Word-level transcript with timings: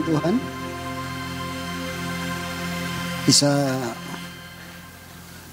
firman 0.00 0.08
Tuhan. 0.08 0.34
Bisa 3.28 3.52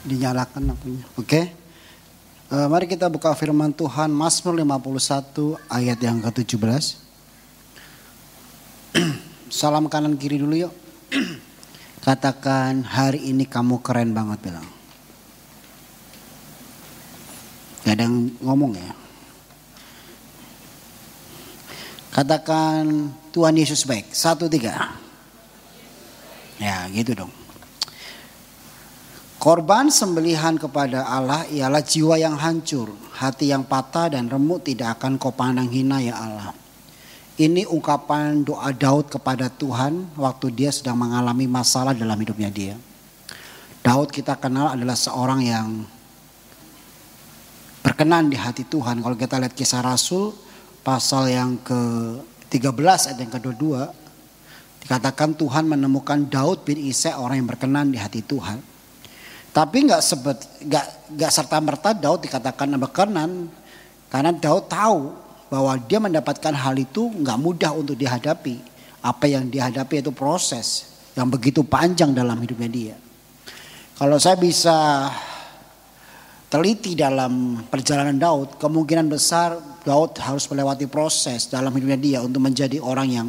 dinyalakan 0.07 0.71
lampunya. 0.71 1.03
Oke. 1.19 1.51
Uh, 2.47 2.63
mari 2.71 2.87
kita 2.87 3.11
buka 3.11 3.35
firman 3.35 3.75
Tuhan 3.75 4.07
Mazmur 4.07 4.55
51 4.55 5.59
ayat 5.67 5.99
yang 5.99 6.23
ke-17. 6.23 6.95
Salam 9.51 9.91
kanan 9.91 10.15
kiri 10.15 10.39
dulu 10.39 10.55
yuk. 10.55 10.73
Katakan 12.07 12.87
hari 12.87 13.27
ini 13.27 13.43
kamu 13.43 13.83
keren 13.83 14.15
banget 14.15 14.39
bilang. 14.47 14.67
Gak 17.83 17.99
ada 17.99 18.07
ngomong 18.39 18.79
ya. 18.79 18.95
Katakan 22.15 23.11
Tuhan 23.37 23.53
Yesus 23.53 23.85
baik. 23.85 24.09
Satu 24.17 24.49
tiga. 24.49 24.97
Ya 26.57 26.89
gitu 26.89 27.13
dong. 27.13 27.29
Korban 29.37 29.93
sembelihan 29.93 30.57
kepada 30.57 31.05
Allah 31.05 31.45
ialah 31.53 31.85
jiwa 31.85 32.17
yang 32.17 32.33
hancur, 32.33 32.97
hati 33.13 33.53
yang 33.53 33.61
patah 33.61 34.09
dan 34.17 34.25
remuk 34.25 34.65
tidak 34.65 34.97
akan 34.97 35.21
kau 35.21 35.29
pandang 35.29 35.69
hina 35.69 36.01
ya 36.01 36.17
Allah. 36.17 36.49
Ini 37.37 37.69
ungkapan 37.69 38.41
doa 38.41 38.73
Daud 38.73 39.13
kepada 39.13 39.45
Tuhan 39.53 40.17
waktu 40.17 40.49
dia 40.49 40.73
sedang 40.73 40.97
mengalami 40.97 41.45
masalah 41.45 41.93
dalam 41.93 42.17
hidupnya 42.17 42.49
dia. 42.49 42.73
Daud 43.85 44.09
kita 44.09 44.33
kenal 44.41 44.73
adalah 44.73 44.97
seorang 44.97 45.45
yang 45.45 45.85
berkenan 47.85 48.33
di 48.33 48.41
hati 48.41 48.65
Tuhan. 48.65 49.05
Kalau 49.05 49.13
kita 49.13 49.37
lihat 49.37 49.53
kisah 49.53 49.85
Rasul 49.85 50.33
pasal 50.81 51.29
yang 51.29 51.61
ke-13 52.47 53.11
ayat 53.11 53.17
yang 53.19 53.31
ke-22 53.31 53.65
dikatakan 54.87 55.35
Tuhan 55.35 55.67
menemukan 55.67 56.31
Daud 56.31 56.63
bin 56.63 56.79
Isai 56.79 57.11
orang 57.11 57.43
yang 57.43 57.49
berkenan 57.51 57.91
di 57.91 57.99
hati 57.99 58.23
Tuhan. 58.23 58.63
Tapi 59.51 59.77
nggak 59.89 60.01
sebet 60.05 60.37
nggak 60.63 60.85
nggak 61.17 61.31
serta 61.33 61.57
merta 61.59 61.89
Daud 61.91 62.23
dikatakan 62.23 62.77
berkenan 62.79 63.51
karena 64.07 64.31
Daud 64.31 64.71
tahu 64.71 65.11
bahwa 65.51 65.75
dia 65.81 65.99
mendapatkan 65.99 66.53
hal 66.55 66.75
itu 66.79 67.11
nggak 67.11 67.37
mudah 67.39 67.71
untuk 67.75 67.99
dihadapi. 67.99 68.63
Apa 69.03 69.27
yang 69.27 69.47
dihadapi 69.51 70.03
itu 70.03 70.11
proses 70.15 70.97
yang 71.17 71.27
begitu 71.27 71.65
panjang 71.67 72.13
dalam 72.15 72.37
hidupnya 72.39 72.69
dia. 72.69 72.95
Kalau 73.97 74.21
saya 74.21 74.37
bisa 74.37 75.09
teliti 76.47 76.95
dalam 76.95 77.63
perjalanan 77.67 78.15
Daud, 78.15 78.55
kemungkinan 78.59 79.07
besar 79.11 79.59
Daud 79.83 80.15
harus 80.19 80.47
melewati 80.47 80.87
proses 80.87 81.47
dalam 81.47 81.71
hidupnya 81.75 81.99
dia 81.99 82.19
untuk 82.23 82.43
menjadi 82.43 82.79
orang 82.79 83.07
yang 83.07 83.27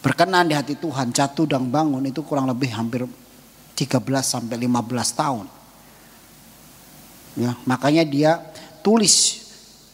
berkenan 0.00 0.48
di 0.48 0.54
hati 0.54 0.78
Tuhan, 0.78 1.12
jatuh 1.12 1.46
dan 1.46 1.68
bangun 1.68 2.06
itu 2.06 2.22
kurang 2.22 2.46
lebih 2.48 2.72
hampir 2.72 3.04
13 3.06 4.00
sampai 4.22 4.56
15 4.56 5.20
tahun. 5.20 5.46
Ya, 7.38 7.54
makanya 7.62 8.02
dia 8.02 8.32
tulis 8.82 9.40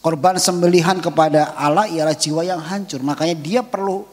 Korban 0.07 0.39
sembelihan 0.39 1.03
kepada 1.03 1.51
Allah 1.51 1.83
ialah 1.91 2.15
jiwa 2.15 2.39
yang 2.39 2.63
hancur. 2.63 3.03
Makanya 3.03 3.35
dia 3.35 3.59
perlu 3.59 4.07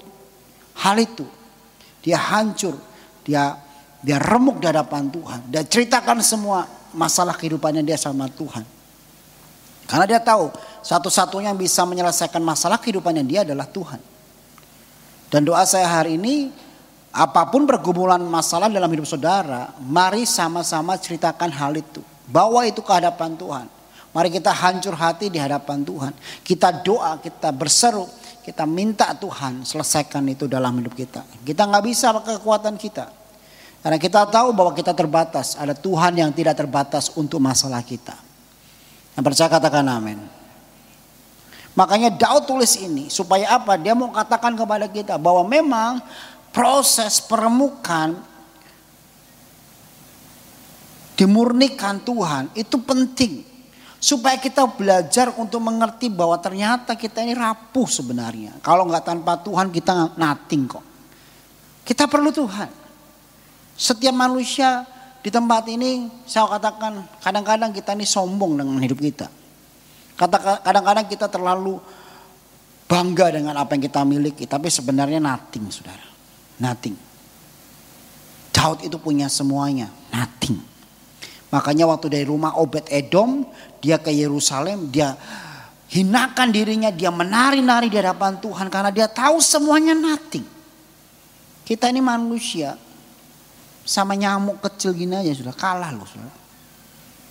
hal 0.82 0.98
itu. 0.98 1.22
Dia 2.02 2.19
hancur. 2.19 2.75
Dia 3.22 3.54
dia 4.02 4.19
remuk 4.19 4.58
di 4.58 4.66
hadapan 4.66 5.06
Tuhan. 5.06 5.54
Dia 5.54 5.62
ceritakan 5.62 6.19
semua 6.19 6.66
masalah 6.94 7.35
kehidupannya 7.35 7.82
dia 7.82 7.99
sama 7.99 8.31
Tuhan. 8.31 8.64
Karena 9.85 10.06
dia 10.08 10.20
tahu 10.23 10.49
satu-satunya 10.81 11.52
yang 11.52 11.61
bisa 11.61 11.85
menyelesaikan 11.85 12.41
masalah 12.41 12.81
kehidupannya 12.81 13.25
dia 13.26 13.44
adalah 13.44 13.69
Tuhan. 13.69 14.00
Dan 15.29 15.44
doa 15.44 15.67
saya 15.69 15.85
hari 15.91 16.17
ini 16.17 16.49
apa 17.14 17.46
pun 17.46 17.69
pergumulan 17.69 18.23
masalah 18.23 18.67
dalam 18.67 18.91
hidup 18.91 19.06
saudara, 19.06 19.75
mari 19.82 20.25
sama-sama 20.25 20.96
ceritakan 20.96 21.50
hal 21.52 21.76
itu. 21.76 22.00
Bawa 22.25 22.64
itu 22.64 22.81
ke 22.81 22.91
hadapan 22.91 23.37
Tuhan. 23.37 23.67
Mari 24.14 24.31
kita 24.31 24.55
hancur 24.55 24.94
hati 24.94 25.26
di 25.26 25.43
hadapan 25.43 25.82
Tuhan. 25.82 26.14
Kita 26.47 26.70
doa, 26.70 27.19
kita 27.19 27.50
berseru, 27.50 28.06
kita 28.47 28.62
minta 28.62 29.11
Tuhan 29.14 29.67
selesaikan 29.67 30.23
itu 30.31 30.47
dalam 30.47 30.79
hidup 30.79 30.94
kita. 30.94 31.26
Kita 31.43 31.67
nggak 31.67 31.85
bisa 31.85 32.14
kekuatan 32.14 32.79
kita. 32.79 33.24
Karena 33.84 34.00
kita 34.00 34.25
tahu 34.25 34.56
bahwa 34.56 34.72
kita 34.72 34.96
terbatas. 34.96 35.60
Ada 35.60 35.76
Tuhan 35.76 36.16
yang 36.16 36.32
tidak 36.32 36.56
terbatas 36.56 37.12
untuk 37.20 37.36
masalah 37.36 37.84
kita. 37.84 38.16
Yang 39.12 39.25
percaya 39.28 39.48
katakan 39.52 39.84
amin. 39.84 40.25
Makanya 41.76 42.08
Daud 42.16 42.48
tulis 42.48 42.81
ini 42.81 43.12
supaya 43.12 43.60
apa? 43.60 43.76
Dia 43.76 43.92
mau 43.92 44.08
katakan 44.08 44.56
kepada 44.56 44.88
kita 44.88 45.20
bahwa 45.20 45.44
memang 45.44 46.00
proses 46.48 47.20
peremukan 47.20 48.16
dimurnikan 51.20 52.00
Tuhan 52.00 52.56
itu 52.56 52.80
penting. 52.80 53.44
Supaya 54.00 54.40
kita 54.40 54.64
belajar 54.64 55.28
untuk 55.37 55.60
mengerti 55.60 56.08
bahwa 56.08 56.40
ternyata 56.40 56.96
kita 56.96 57.20
ini 57.20 57.37
rapuh 57.37 57.88
sebenarnya. 57.88 58.56
Kalau 58.64 58.88
nggak 58.88 59.04
tanpa 59.04 59.37
Tuhan 59.44 59.69
kita 59.69 60.16
nating 60.16 60.72
kok. 60.72 60.84
Kita 61.84 62.08
perlu 62.08 62.32
Tuhan. 62.32 62.83
Setiap 63.75 64.15
manusia 64.15 64.87
di 65.21 65.31
tempat 65.35 65.67
ini 65.67 66.06
saya 66.25 66.47
katakan 66.47 67.06
kadang-kadang 67.19 67.71
kita 67.75 67.93
ini 67.99 68.06
sombong 68.06 68.59
dengan 68.59 68.79
hidup 68.79 68.99
kita. 69.03 69.26
Kadang-kadang 70.62 71.11
kita 71.11 71.26
terlalu 71.26 71.82
bangga 72.87 73.35
dengan 73.35 73.59
apa 73.59 73.75
yang 73.75 73.82
kita 73.82 74.06
miliki. 74.06 74.47
Tapi 74.47 74.71
sebenarnya 74.71 75.19
nating 75.19 75.67
saudara. 75.75 76.06
Nating. 76.62 76.94
Daud 78.55 78.87
itu 78.87 78.94
punya 79.03 79.26
semuanya. 79.26 79.91
Nating. 80.15 80.55
Makanya 81.50 81.91
waktu 81.91 82.11
dari 82.11 82.26
rumah 82.26 82.55
Obed 82.59 82.87
Edom, 82.91 83.47
dia 83.82 83.99
ke 83.99 84.11
Yerusalem, 84.11 84.91
dia 84.91 85.19
hinakan 85.91 86.50
dirinya, 86.50 86.91
dia 86.91 87.15
menari-nari 87.15 87.87
di 87.87 87.94
hadapan 87.94 88.38
Tuhan 88.43 88.67
karena 88.67 88.91
dia 88.91 89.06
tahu 89.06 89.38
semuanya 89.38 89.94
nothing. 89.94 90.43
Kita 91.62 91.87
ini 91.87 92.03
manusia, 92.03 92.75
sama 93.84 94.16
nyamuk 94.16 94.64
kecil 94.64 94.96
gini 94.96 95.12
aja 95.12 95.32
sudah 95.36 95.52
kalah 95.52 95.92
loh 95.92 96.08
sudah. 96.08 96.32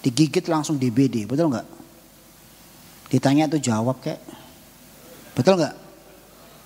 Digigit 0.06 0.46
langsung 0.46 0.78
DBD, 0.78 1.26
betul 1.26 1.50
nggak? 1.50 1.68
Ditanya 3.10 3.50
tuh 3.50 3.62
jawab 3.62 3.98
kayak, 4.00 4.22
betul 5.34 5.58
nggak? 5.58 5.76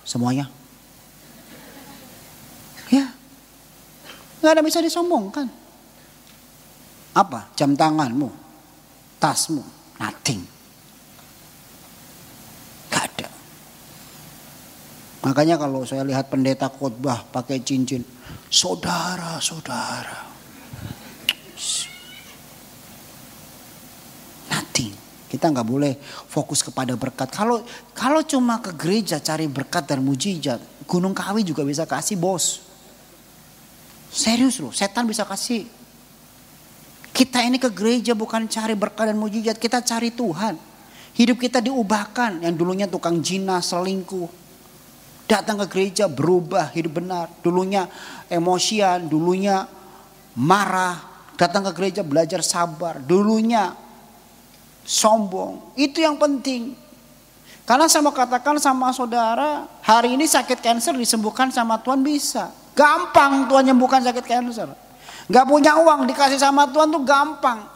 Semuanya? 0.04 0.48
Ya, 2.88 3.08
nggak 4.40 4.52
ada 4.52 4.62
bisa 4.64 4.80
disombongkan. 4.80 5.48
Apa? 7.18 7.50
Jam 7.58 7.74
tanganmu, 7.74 8.30
tasmu, 9.18 9.64
nothing. 9.98 10.44
Gak 12.88 13.10
ada. 13.10 13.28
Makanya 15.28 15.60
kalau 15.60 15.84
saya 15.84 16.08
lihat 16.08 16.32
pendeta 16.32 16.72
khotbah 16.72 17.20
pakai 17.28 17.60
cincin, 17.60 18.00
saudara-saudara. 18.48 20.24
Nothing. 24.48 24.96
Kita 25.28 25.52
nggak 25.52 25.68
boleh 25.68 26.00
fokus 26.32 26.64
kepada 26.64 26.96
berkat. 26.96 27.28
Kalau 27.28 27.60
kalau 27.92 28.24
cuma 28.24 28.56
ke 28.64 28.72
gereja 28.72 29.20
cari 29.20 29.44
berkat 29.44 29.84
dan 29.84 30.00
mujizat, 30.00 30.64
Gunung 30.88 31.12
Kawi 31.12 31.44
juga 31.44 31.60
bisa 31.60 31.84
kasih 31.84 32.16
bos. 32.16 32.64
Serius 34.08 34.56
loh, 34.64 34.72
setan 34.72 35.04
bisa 35.04 35.28
kasih. 35.28 35.68
Kita 37.12 37.44
ini 37.44 37.60
ke 37.60 37.68
gereja 37.68 38.16
bukan 38.16 38.48
cari 38.48 38.72
berkah 38.72 39.04
dan 39.04 39.20
mujizat, 39.20 39.60
kita 39.60 39.84
cari 39.84 40.08
Tuhan. 40.08 40.56
Hidup 41.12 41.36
kita 41.36 41.60
diubahkan, 41.60 42.40
yang 42.48 42.56
dulunya 42.56 42.88
tukang 42.88 43.20
jina, 43.20 43.60
selingkuh. 43.60 44.47
Datang 45.28 45.60
ke 45.60 45.66
gereja 45.68 46.08
berubah, 46.08 46.72
hidup 46.72 47.04
benar. 47.04 47.28
Dulunya 47.44 47.84
emosian, 48.32 49.12
dulunya 49.12 49.68
marah. 50.32 51.04
Datang 51.36 51.68
ke 51.68 51.72
gereja 51.76 52.00
belajar 52.00 52.40
sabar. 52.40 52.96
Dulunya 52.96 53.76
sombong. 54.88 55.76
Itu 55.76 56.00
yang 56.00 56.16
penting. 56.16 56.72
Karena 57.68 57.84
saya 57.84 58.00
mau 58.00 58.16
katakan 58.16 58.56
sama 58.56 58.88
saudara, 58.96 59.68
hari 59.84 60.16
ini 60.16 60.24
sakit 60.24 60.64
kanker 60.64 60.96
disembuhkan 60.96 61.52
sama 61.52 61.76
Tuhan 61.76 62.00
bisa. 62.00 62.48
Gampang 62.72 63.44
Tuhan 63.52 63.68
nyembuhkan 63.68 64.00
sakit 64.00 64.24
kanker. 64.24 64.72
Gak 65.28 65.44
punya 65.44 65.76
uang 65.76 66.08
dikasih 66.08 66.40
sama 66.40 66.64
Tuhan 66.72 66.88
tuh 66.88 67.04
gampang. 67.04 67.68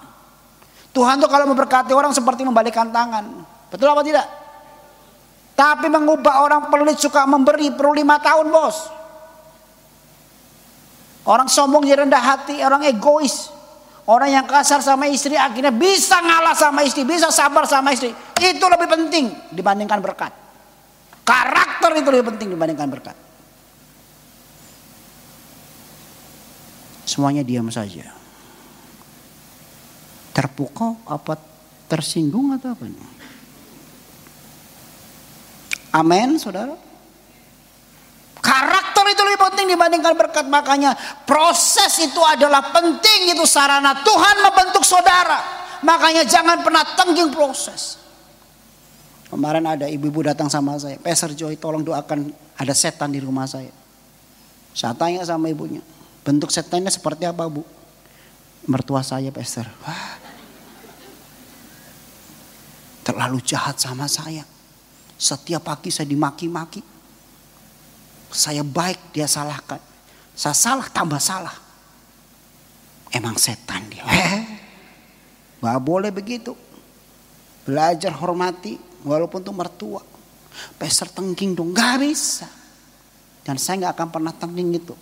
Tuhan 0.97 1.21
tuh 1.21 1.29
kalau 1.29 1.45
memberkati 1.53 1.93
orang 1.93 2.17
seperti 2.17 2.49
membalikkan 2.49 2.89
tangan. 2.89 3.45
Betul 3.69 3.93
apa 3.93 4.01
tidak? 4.01 4.42
Tapi 5.53 5.87
mengubah 5.93 6.43
orang 6.43 6.73
pelit 6.73 6.97
suka 6.97 7.29
memberi 7.29 7.69
perlu 7.73 8.01
lima 8.01 8.17
tahun 8.19 8.49
bos. 8.49 8.77
Orang 11.23 11.47
sombong 11.47 11.87
jadi 11.87 12.03
rendah 12.03 12.19
hati, 12.19 12.59
orang 12.65 12.83
egois. 12.89 13.53
Orang 14.03 14.35
yang 14.35 14.43
kasar 14.51 14.83
sama 14.83 15.07
istri 15.07 15.39
akhirnya 15.39 15.71
bisa 15.71 16.19
ngalah 16.19 16.59
sama 16.59 16.83
istri, 16.83 17.07
bisa 17.07 17.31
sabar 17.31 17.63
sama 17.71 17.95
istri. 17.95 18.11
Itu 18.35 18.67
lebih 18.67 18.91
penting 18.91 19.31
dibandingkan 19.55 20.03
berkat. 20.03 20.35
Karakter 21.23 22.03
itu 22.03 22.09
lebih 22.11 22.35
penting 22.35 22.51
dibandingkan 22.51 22.89
berkat. 22.91 23.15
Semuanya 27.07 27.47
diam 27.47 27.71
saja. 27.71 28.11
Terpukau 30.35 30.99
apa 31.07 31.39
tersinggung 31.87 32.51
atau 32.59 32.75
apa? 32.75 32.91
Amin, 35.93 36.41
saudara. 36.41 36.73
Karakter 38.43 39.05
itu 39.13 39.23
lebih 39.23 39.41
penting 39.53 39.67
dibandingkan 39.77 40.19
berkat. 40.19 40.49
Makanya 40.49 40.97
proses 41.29 41.95
itu 42.03 42.19
adalah 42.25 42.75
penting. 42.75 43.37
Itu 43.37 43.47
sarana 43.47 44.03
Tuhan 44.03 44.37
membentuk 44.43 44.83
saudara. 44.83 45.39
Makanya 45.85 46.27
jangan 46.27 46.65
pernah 46.65 46.83
tengging 46.97 47.31
proses. 47.31 48.03
Kemarin 49.31 49.65
ada 49.65 49.87
ibu-ibu 49.89 50.27
datang 50.27 50.51
sama 50.51 50.77
saya. 50.77 50.99
Pastor 50.99 51.33
Joy 51.33 51.57
tolong 51.57 51.87
doakan 51.87 52.35
ada 52.59 52.75
setan 52.75 53.15
di 53.15 53.21
rumah 53.23 53.47
saya. 53.49 53.71
Saya 54.73 54.97
tanya 54.97 55.23
sama 55.23 55.49
ibunya. 55.49 55.81
Bentuk 56.21 56.53
setannya 56.53 56.89
seperti 56.93 57.29
apa 57.29 57.45
bu? 57.47 57.65
Mertua 58.69 59.01
saya 59.01 59.31
Pastor. 59.33 59.67
Wah, 59.87 60.19
terlalu 63.03 63.39
jahat 63.43 63.79
sama 63.79 64.07
saya. 64.07 64.47
Setiap 65.23 65.63
pagi 65.63 65.95
saya 65.95 66.11
dimaki-maki. 66.11 66.83
Saya 68.35 68.67
baik 68.67 69.15
dia 69.15 69.31
salahkan. 69.31 69.79
Saya 70.35 70.51
salah 70.51 70.91
tambah 70.91 71.23
salah. 71.23 71.55
Emang 73.15 73.39
setan 73.39 73.87
dia. 73.87 74.03
Gak 75.63 75.79
boleh 75.79 76.11
begitu. 76.11 76.59
Belajar 77.63 78.11
hormati 78.19 78.75
walaupun 79.07 79.47
tuh 79.47 79.55
mertua. 79.55 80.03
Peser 80.75 81.07
tengking 81.07 81.55
dong. 81.55 81.71
Gak 81.71 82.03
bisa. 82.03 82.51
Dan 83.47 83.63
saya 83.63 83.87
gak 83.87 84.03
akan 84.03 84.09
pernah 84.11 84.35
tengking 84.35 84.75
itu. 84.75 84.97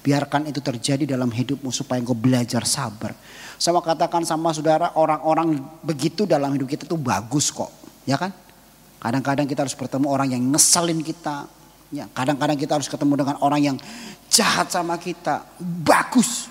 Biarkan 0.00 0.48
itu 0.48 0.64
terjadi 0.64 1.04
dalam 1.04 1.28
hidupmu 1.28 1.68
supaya 1.68 2.00
engkau 2.00 2.16
belajar 2.16 2.64
sabar. 2.64 3.12
Sama 3.60 3.84
katakan 3.84 4.24
sama 4.24 4.56
saudara 4.56 4.96
orang-orang 4.96 5.60
begitu 5.84 6.24
dalam 6.24 6.56
hidup 6.56 6.72
kita 6.72 6.88
tuh 6.88 6.96
bagus 6.96 7.52
kok. 7.52 7.68
Ya 8.08 8.16
kan? 8.16 8.32
Kadang-kadang 8.98 9.46
kita 9.46 9.62
harus 9.62 9.78
bertemu 9.78 10.06
orang 10.10 10.28
yang 10.34 10.42
ngeselin 10.50 11.00
kita. 11.02 11.46
Ya, 11.88 12.04
kadang-kadang 12.12 12.58
kita 12.58 12.76
harus 12.76 12.90
ketemu 12.90 13.24
dengan 13.24 13.36
orang 13.40 13.60
yang 13.62 13.76
jahat 14.28 14.68
sama 14.68 14.98
kita. 14.98 15.46
Bagus. 15.62 16.50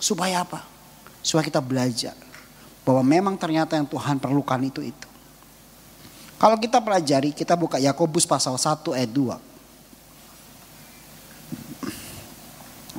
Supaya 0.00 0.42
apa? 0.42 0.64
Supaya 1.20 1.44
kita 1.46 1.60
belajar 1.60 2.16
bahwa 2.86 3.02
memang 3.02 3.34
ternyata 3.34 3.74
yang 3.74 3.86
Tuhan 3.86 4.22
perlukan 4.22 4.60
itu 4.62 4.80
itu. 4.82 5.08
Kalau 6.36 6.60
kita 6.60 6.84
pelajari, 6.84 7.32
kita 7.32 7.56
buka 7.56 7.80
Yakobus 7.80 8.28
pasal 8.28 8.60
1 8.60 8.92
ayat 8.92 9.10
2. 9.10 9.55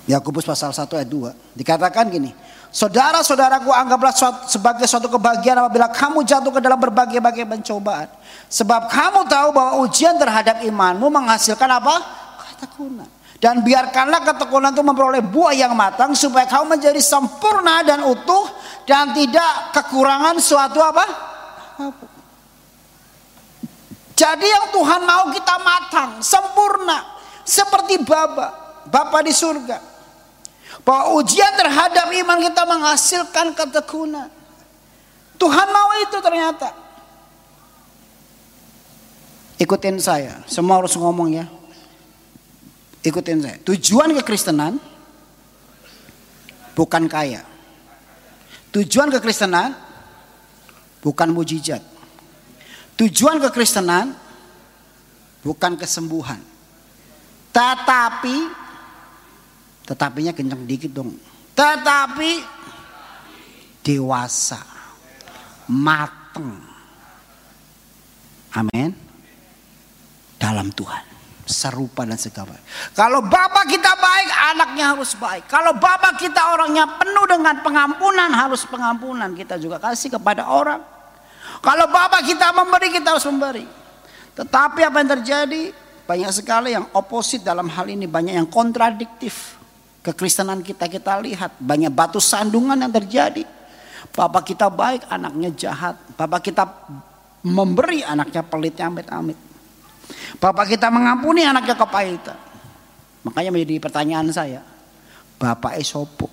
Yakobus 0.07 0.47
pasal 0.47 0.71
1 0.71 0.87
ayat 0.97 1.09
2. 1.11 1.59
Dikatakan 1.59 2.07
gini, 2.07 2.31
Saudara-saudaraku 2.67 3.71
anggaplah 3.71 4.11
sebagai 4.45 4.85
suatu 4.85 5.07
kebahagiaan 5.07 5.65
apabila 5.65 5.87
kamu 5.87 6.21
jatuh 6.27 6.51
ke 6.51 6.59
dalam 6.59 6.77
berbagai-bagai 6.77 7.47
pencobaan. 7.47 8.11
Sebab 8.51 8.91
kamu 8.91 9.25
tahu 9.25 9.49
bahwa 9.55 9.81
ujian 9.87 10.19
terhadap 10.19 10.61
imanmu 10.61 11.07
menghasilkan 11.07 11.65
apa? 11.65 11.95
Ketekunan. 12.53 13.09
Dan 13.41 13.65
biarkanlah 13.65 14.21
ketekunan 14.25 14.73
itu 14.73 14.83
memperoleh 14.85 15.25
buah 15.25 15.57
yang 15.57 15.73
matang 15.73 16.13
supaya 16.13 16.45
kamu 16.49 16.77
menjadi 16.77 17.01
sempurna 17.01 17.81
dan 17.81 18.05
utuh 18.05 18.45
dan 18.83 19.09
tidak 19.17 19.73
kekurangan 19.73 20.35
suatu 20.37 20.77
apa? 20.77 21.05
Jadi 24.17 24.47
yang 24.49 24.73
Tuhan 24.73 25.01
mau 25.05 25.29
kita 25.33 25.55
matang, 25.61 26.09
sempurna 26.25 27.05
seperti 27.45 28.01
Bapa, 28.01 28.53
Bapa 28.89 29.21
di 29.21 29.33
surga. 29.33 29.96
Bahwa 30.85 31.17
ujian 31.21 31.53
terhadap 31.57 32.09
iman 32.11 32.37
kita 32.41 32.61
menghasilkan 32.65 33.53
ketekunan. 33.53 34.29
Tuhan 35.37 35.67
mau 35.69 35.89
itu 36.01 36.17
ternyata. 36.17 36.69
Ikutin 39.57 39.97
saya, 39.97 40.45
semua 40.45 40.77
harus 40.81 40.93
ngomong 40.93 41.33
ya. 41.33 41.45
Ikutin 43.01 43.41
saya. 43.41 43.57
Tujuan 43.65 44.13
kekristenan 44.21 44.77
bukan 46.77 47.09
kaya. 47.09 47.41
Tujuan 48.69 49.09
kekristenan 49.09 49.73
bukan 51.01 51.33
mujizat. 51.33 51.81
Tujuan 52.97 53.41
kekristenan 53.41 54.13
bukan 55.41 55.73
kesembuhan. 55.77 56.41
Tetapi 57.49 58.66
Tetapinya 59.87 60.35
kencang 60.35 60.67
dikit 60.67 60.91
dong. 60.91 61.15
Tetapi 61.55 62.43
dewasa, 63.79 64.59
mateng. 65.71 66.59
Amin. 68.51 68.91
Dalam 70.35 70.67
Tuhan. 70.75 71.15
Serupa 71.47 72.03
dan 72.03 72.19
segala. 72.19 72.51
Kalau 72.91 73.23
bapak 73.23 73.71
kita 73.71 73.95
baik, 73.95 74.29
anaknya 74.51 74.91
harus 74.91 75.15
baik. 75.15 75.47
Kalau 75.47 75.71
bapak 75.79 76.19
kita 76.19 76.51
orangnya 76.51 76.83
penuh 76.99 77.23
dengan 77.23 77.63
pengampunan, 77.63 78.27
harus 78.35 78.67
pengampunan. 78.67 79.31
Kita 79.31 79.55
juga 79.55 79.79
kasih 79.79 80.19
kepada 80.19 80.51
orang. 80.51 80.83
Kalau 81.63 81.87
bapak 81.87 82.27
kita 82.27 82.51
memberi, 82.51 82.91
kita 82.91 83.15
harus 83.15 83.23
memberi. 83.31 83.63
Tetapi 84.35 84.79
apa 84.83 84.97
yang 84.99 85.09
terjadi? 85.17 85.63
Banyak 86.03 86.31
sekali 86.35 86.75
yang 86.75 86.91
oposit 86.91 87.47
dalam 87.47 87.71
hal 87.71 87.87
ini. 87.87 88.05
Banyak 88.11 88.43
yang 88.43 88.47
kontradiktif. 88.51 89.56
Kekristenan 90.05 90.63
kita 90.63 90.87
kita 90.87 91.19
lihat 91.19 91.59
banyak 91.59 91.91
batu 91.91 92.21
sandungan 92.21 92.79
yang 92.79 92.93
terjadi. 92.93 93.43
Bapak 94.13 94.53
kita 94.53 94.71
baik, 94.71 95.05
anaknya 95.11 95.51
jahat. 95.53 95.95
Bapak 96.15 96.41
kita 96.47 96.63
memberi, 97.43 98.01
anaknya 98.01 98.41
pelitnya 98.41 98.87
amit-amit. 98.87 99.37
Bapak 100.39 100.65
kita 100.71 100.87
mengampuni, 100.87 101.43
anaknya 101.43 101.75
kepahitan. 101.75 102.37
Makanya 103.27 103.51
menjadi 103.51 103.75
pertanyaan 103.83 104.27
saya, 104.31 104.63
Bapak 105.35 105.75
Esopo. 105.75 106.31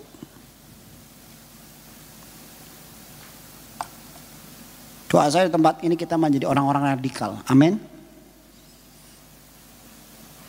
Doa 5.11 5.31
saya 5.31 5.47
di 5.47 5.55
tempat 5.55 5.79
ini 5.87 5.95
kita 5.95 6.19
menjadi 6.19 6.51
orang-orang 6.51 6.99
radikal. 6.99 7.39
Amin. 7.47 7.79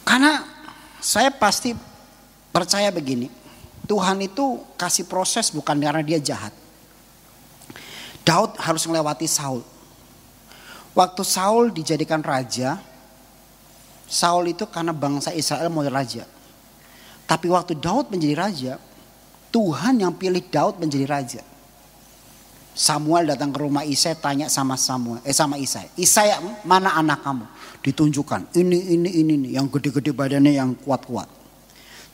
Karena 0.06 0.42
saya 1.02 1.30
pasti 1.30 1.74
Percaya 2.56 2.88
begini, 2.88 3.28
Tuhan 3.84 4.16
itu 4.24 4.64
kasih 4.80 5.04
proses 5.04 5.52
bukan 5.52 5.76
karena 5.76 6.00
dia 6.00 6.24
jahat. 6.24 6.56
Daud 8.24 8.56
harus 8.56 8.88
melewati 8.88 9.28
Saul. 9.28 9.60
Waktu 10.96 11.24
Saul 11.28 11.76
dijadikan 11.76 12.24
raja, 12.24 12.80
Saul 14.08 14.56
itu 14.56 14.64
karena 14.72 14.96
bangsa 14.96 15.36
Israel 15.36 15.68
mau 15.68 15.84
raja. 15.84 16.24
Tapi 17.28 17.52
waktu 17.52 17.76
Daud 17.76 18.08
menjadi 18.08 18.36
raja, 18.40 18.74
Tuhan 19.52 20.00
yang 20.00 20.16
pilih 20.16 20.40
Daud 20.48 20.80
menjadi 20.80 21.12
raja. 21.12 21.44
Samuel 22.72 23.36
datang 23.36 23.52
ke 23.52 23.60
rumah 23.60 23.84
Isai 23.84 24.16
tanya 24.16 24.48
sama 24.48 24.80
Samuel, 24.80 25.20
eh 25.28 25.36
sama 25.36 25.60
Isai, 25.60 25.92
Isai 26.00 26.32
mana 26.64 26.96
anak 26.96 27.20
kamu? 27.20 27.44
Ditunjukkan 27.84 28.56
ini 28.56 28.96
ini 28.96 29.10
ini, 29.12 29.34
ini 29.44 29.50
yang 29.60 29.68
gede-gede 29.68 30.16
badannya 30.16 30.56
yang 30.56 30.72
kuat-kuat. 30.80 31.45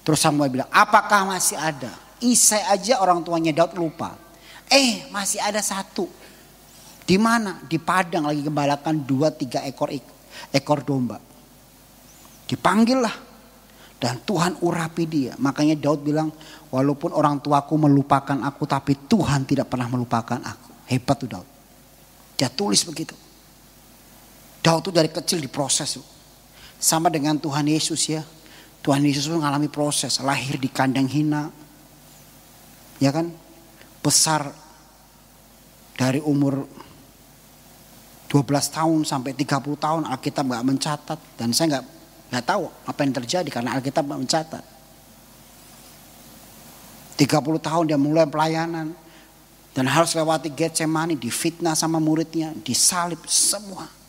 Terus 0.02 0.20
Samuel 0.22 0.50
bilang, 0.50 0.70
apakah 0.74 1.30
masih 1.30 1.58
ada? 1.58 1.94
Isai 2.22 2.62
aja 2.66 3.02
orang 3.02 3.22
tuanya 3.22 3.54
Daud 3.54 3.78
lupa. 3.78 4.18
Eh 4.70 5.06
masih 5.14 5.42
ada 5.42 5.62
satu. 5.62 6.10
Di 7.06 7.18
mana? 7.18 7.62
Di 7.66 7.82
padang 7.82 8.30
lagi 8.30 8.42
gembalakan 8.46 9.04
dua 9.04 9.34
tiga 9.34 9.62
ekor 9.66 9.90
ekor 10.54 10.80
domba. 10.86 11.18
Dipanggil 12.46 13.00
lah. 13.02 13.16
Dan 14.02 14.18
Tuhan 14.26 14.58
urapi 14.66 15.06
dia. 15.06 15.38
Makanya 15.38 15.78
Daud 15.78 16.02
bilang, 16.02 16.34
walaupun 16.74 17.14
orang 17.14 17.38
tuaku 17.38 17.78
melupakan 17.78 18.34
aku, 18.42 18.66
tapi 18.66 18.98
Tuhan 19.06 19.46
tidak 19.46 19.70
pernah 19.70 19.86
melupakan 19.86 20.42
aku. 20.42 20.90
Hebat 20.90 21.16
tuh 21.22 21.30
Daud. 21.30 21.48
Dia 22.34 22.50
tulis 22.50 22.82
begitu. 22.82 23.14
Daud 24.66 24.90
tuh 24.90 24.94
dari 24.94 25.06
kecil 25.14 25.38
diproses. 25.38 26.02
Sama 26.82 27.14
dengan 27.14 27.38
Tuhan 27.38 27.70
Yesus 27.70 28.02
ya. 28.10 28.26
Tuhan 28.82 29.06
Yesus 29.06 29.30
mengalami 29.30 29.70
proses 29.70 30.18
lahir 30.22 30.58
di 30.58 30.66
kandang 30.66 31.06
hina. 31.06 31.54
Ya 32.98 33.14
kan? 33.14 33.30
Besar 34.02 34.50
dari 35.94 36.18
umur 36.22 36.66
12 38.26 38.42
tahun 38.74 39.00
sampai 39.06 39.38
30 39.38 39.78
tahun 39.78 40.04
Alkitab 40.10 40.50
nggak 40.50 40.66
mencatat 40.66 41.20
dan 41.38 41.54
saya 41.54 41.78
nggak 41.78 41.86
nggak 42.32 42.46
tahu 42.48 42.64
apa 42.88 43.00
yang 43.04 43.14
terjadi 43.22 43.50
karena 43.52 43.78
Alkitab 43.78 44.08
nggak 44.08 44.22
mencatat. 44.26 44.64
30 47.22 47.28
tahun 47.62 47.84
dia 47.86 48.00
mulai 48.02 48.26
pelayanan 48.26 48.98
dan 49.78 49.86
harus 49.86 50.18
lewati 50.18 50.50
Getsemani, 50.50 51.14
difitnah 51.14 51.78
sama 51.78 52.02
muridnya, 52.02 52.52
disalib 52.66 53.22
semua. 53.30 54.01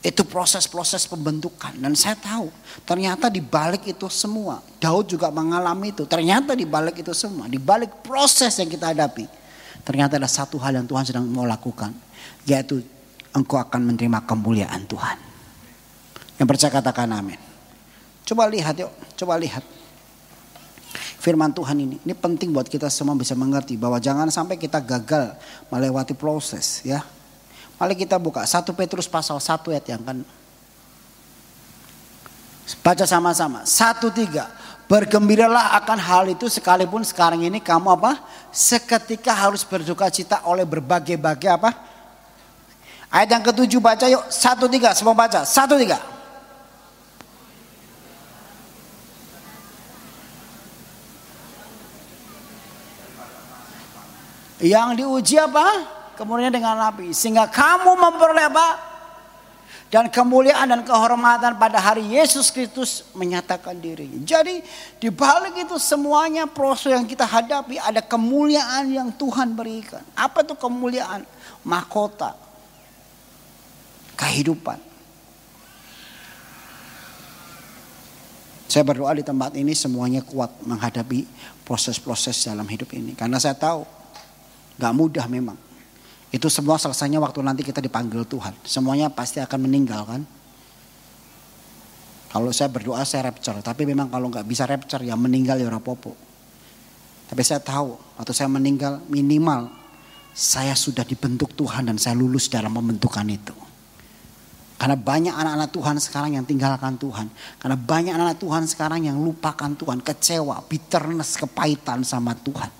Itu 0.00 0.24
proses-proses 0.24 1.04
pembentukan. 1.04 1.76
Dan 1.76 1.92
saya 1.92 2.16
tahu 2.16 2.48
ternyata 2.88 3.28
di 3.28 3.44
balik 3.44 3.84
itu 3.84 4.08
semua. 4.08 4.64
Daud 4.80 5.12
juga 5.12 5.28
mengalami 5.28 5.92
itu. 5.92 6.08
Ternyata 6.08 6.56
di 6.56 6.64
balik 6.64 7.04
itu 7.04 7.12
semua. 7.12 7.44
Di 7.52 7.60
balik 7.60 8.00
proses 8.00 8.56
yang 8.56 8.72
kita 8.72 8.96
hadapi. 8.96 9.28
Ternyata 9.84 10.16
ada 10.16 10.24
satu 10.24 10.56
hal 10.56 10.80
yang 10.80 10.88
Tuhan 10.88 11.04
sedang 11.04 11.28
mau 11.28 11.44
lakukan. 11.44 11.92
Yaitu 12.48 12.80
engkau 13.36 13.60
akan 13.60 13.92
menerima 13.92 14.24
kemuliaan 14.24 14.88
Tuhan. 14.88 15.20
Yang 16.40 16.48
percaya 16.48 16.72
katakan 16.80 17.12
amin. 17.12 17.36
Coba 18.24 18.48
lihat 18.48 18.80
yuk. 18.80 18.92
Coba 19.20 19.36
lihat. 19.36 19.60
Firman 21.20 21.52
Tuhan 21.52 21.76
ini. 21.76 22.00
Ini 22.00 22.16
penting 22.16 22.56
buat 22.56 22.72
kita 22.72 22.88
semua 22.88 23.12
bisa 23.20 23.36
mengerti. 23.36 23.76
Bahwa 23.76 24.00
jangan 24.00 24.32
sampai 24.32 24.56
kita 24.56 24.80
gagal 24.80 25.36
melewati 25.68 26.16
proses 26.16 26.80
ya 26.88 27.04
Mari 27.80 27.96
kita 27.96 28.20
buka 28.20 28.44
1 28.44 28.76
Petrus 28.76 29.08
pasal 29.08 29.40
1 29.40 29.72
ayat 29.72 29.88
yang 29.88 30.04
kan. 30.04 30.20
Baca 32.84 33.08
sama-sama. 33.08 33.64
1 33.64 34.12
3. 34.12 34.44
Bergembiralah 34.84 35.72
akan 35.80 35.96
hal 35.96 36.24
itu 36.28 36.52
sekalipun 36.52 37.00
sekarang 37.00 37.40
ini 37.40 37.56
kamu 37.56 37.96
apa? 37.96 38.20
Seketika 38.52 39.32
harus 39.32 39.64
berduka 39.64 40.12
cita 40.12 40.44
oleh 40.44 40.68
berbagai-bagai 40.68 41.48
apa? 41.48 41.72
Ayat 43.08 43.40
yang 43.40 43.44
ketujuh 43.48 43.80
baca 43.80 44.04
yuk. 44.12 44.28
1 44.28 44.68
3. 44.68 44.92
Semua 44.92 45.16
baca. 45.16 45.48
1 45.48 45.80
3. 45.80 45.96
Yang 54.60 54.88
diuji 55.00 55.40
apa? 55.40 55.99
Kemudian 56.20 56.52
dengan 56.52 56.76
api 56.92 57.16
sehingga 57.16 57.48
kamu 57.48 57.96
memperoleh 57.96 58.44
apa 58.52 58.68
dan 59.88 60.06
kemuliaan 60.12 60.68
dan 60.68 60.84
kehormatan 60.84 61.56
pada 61.56 61.80
hari 61.80 62.04
Yesus 62.14 62.52
Kristus 62.52 63.08
menyatakan 63.16 63.74
diri. 63.74 64.06
Jadi 64.22 64.60
di 65.00 65.08
balik 65.08 65.56
itu 65.56 65.80
semuanya 65.80 66.44
proses 66.44 66.92
yang 66.92 67.08
kita 67.08 67.24
hadapi 67.24 67.80
ada 67.80 68.04
kemuliaan 68.04 68.86
yang 68.92 69.08
Tuhan 69.16 69.56
berikan. 69.56 70.04
Apa 70.12 70.44
itu 70.44 70.54
kemuliaan? 70.54 71.24
Mahkota. 71.64 72.36
Kehidupan. 74.14 74.78
Saya 78.70 78.86
berdoa 78.86 79.10
di 79.18 79.26
tempat 79.26 79.58
ini 79.58 79.74
semuanya 79.74 80.22
kuat 80.22 80.54
menghadapi 80.62 81.26
proses-proses 81.66 82.38
dalam 82.46 82.68
hidup 82.70 82.94
ini. 82.94 83.18
Karena 83.18 83.42
saya 83.42 83.58
tahu 83.58 83.82
gak 84.78 84.94
mudah 84.94 85.26
memang. 85.26 85.69
Itu 86.30 86.46
semua 86.46 86.78
selesainya 86.78 87.18
waktu 87.18 87.42
nanti 87.42 87.66
kita 87.66 87.82
dipanggil 87.82 88.22
Tuhan. 88.22 88.54
Semuanya 88.62 89.10
pasti 89.10 89.42
akan 89.42 89.66
meninggal 89.66 90.06
kan. 90.06 90.22
Kalau 92.30 92.54
saya 92.54 92.70
berdoa 92.70 93.02
saya 93.02 93.34
rapture. 93.34 93.58
Tapi 93.58 93.82
memang 93.82 94.06
kalau 94.06 94.30
nggak 94.30 94.46
bisa 94.46 94.62
rapture 94.62 95.02
ya 95.02 95.18
meninggal 95.18 95.58
ya 95.58 95.66
rapopo. 95.66 96.14
Tapi 97.26 97.42
saya 97.42 97.58
tahu 97.58 97.98
waktu 98.14 98.30
saya 98.30 98.46
meninggal 98.46 99.02
minimal 99.10 99.74
saya 100.30 100.78
sudah 100.78 101.02
dibentuk 101.02 101.58
Tuhan 101.58 101.90
dan 101.90 101.98
saya 101.98 102.14
lulus 102.14 102.46
dalam 102.46 102.70
pembentukan 102.78 103.26
itu. 103.26 103.54
Karena 104.78 104.94
banyak 104.94 105.34
anak-anak 105.34 105.70
Tuhan 105.74 105.96
sekarang 105.98 106.30
yang 106.38 106.46
tinggalkan 106.46 106.94
Tuhan. 106.94 107.26
Karena 107.58 107.74
banyak 107.76 108.12
anak-anak 108.14 108.38
Tuhan 108.38 108.64
sekarang 108.70 109.00
yang 109.02 109.18
lupakan 109.18 109.74
Tuhan. 109.74 109.98
Kecewa, 109.98 110.62
bitterness, 110.70 111.36
kepahitan 111.36 112.06
sama 112.06 112.38
Tuhan. 112.38 112.70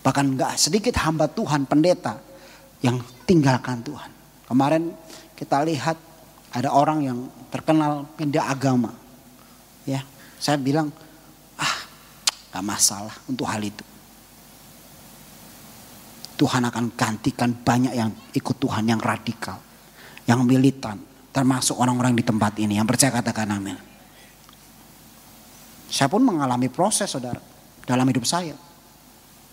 Bahkan 0.00 0.24
nggak 0.34 0.52
sedikit 0.56 0.96
hamba 1.04 1.28
Tuhan, 1.28 1.68
pendeta 1.68 2.27
yang 2.84 3.02
tinggalkan 3.26 3.82
Tuhan. 3.82 4.10
Kemarin 4.46 4.94
kita 5.34 5.62
lihat 5.66 5.96
ada 6.54 6.72
orang 6.72 7.04
yang 7.04 7.18
terkenal 7.52 8.08
pindah 8.16 8.48
agama. 8.48 8.94
Ya, 9.84 10.04
saya 10.40 10.56
bilang, 10.56 10.92
ah, 11.60 11.74
gak 12.52 12.64
masalah 12.64 13.14
untuk 13.28 13.48
hal 13.48 13.60
itu. 13.60 13.84
Tuhan 16.38 16.62
akan 16.70 16.94
gantikan 16.94 17.50
banyak 17.50 17.98
yang 17.98 18.14
ikut 18.30 18.56
Tuhan 18.62 18.86
yang 18.86 19.02
radikal, 19.02 19.58
yang 20.30 20.46
militan, 20.46 21.02
termasuk 21.34 21.74
orang-orang 21.74 22.14
di 22.14 22.22
tempat 22.22 22.54
ini 22.62 22.78
yang 22.78 22.86
percaya 22.86 23.10
katakan 23.10 23.50
amin. 23.58 23.74
Saya 25.90 26.06
pun 26.06 26.22
mengalami 26.22 26.70
proses 26.70 27.10
saudara 27.10 27.42
dalam 27.82 28.06
hidup 28.06 28.22
saya. 28.22 28.54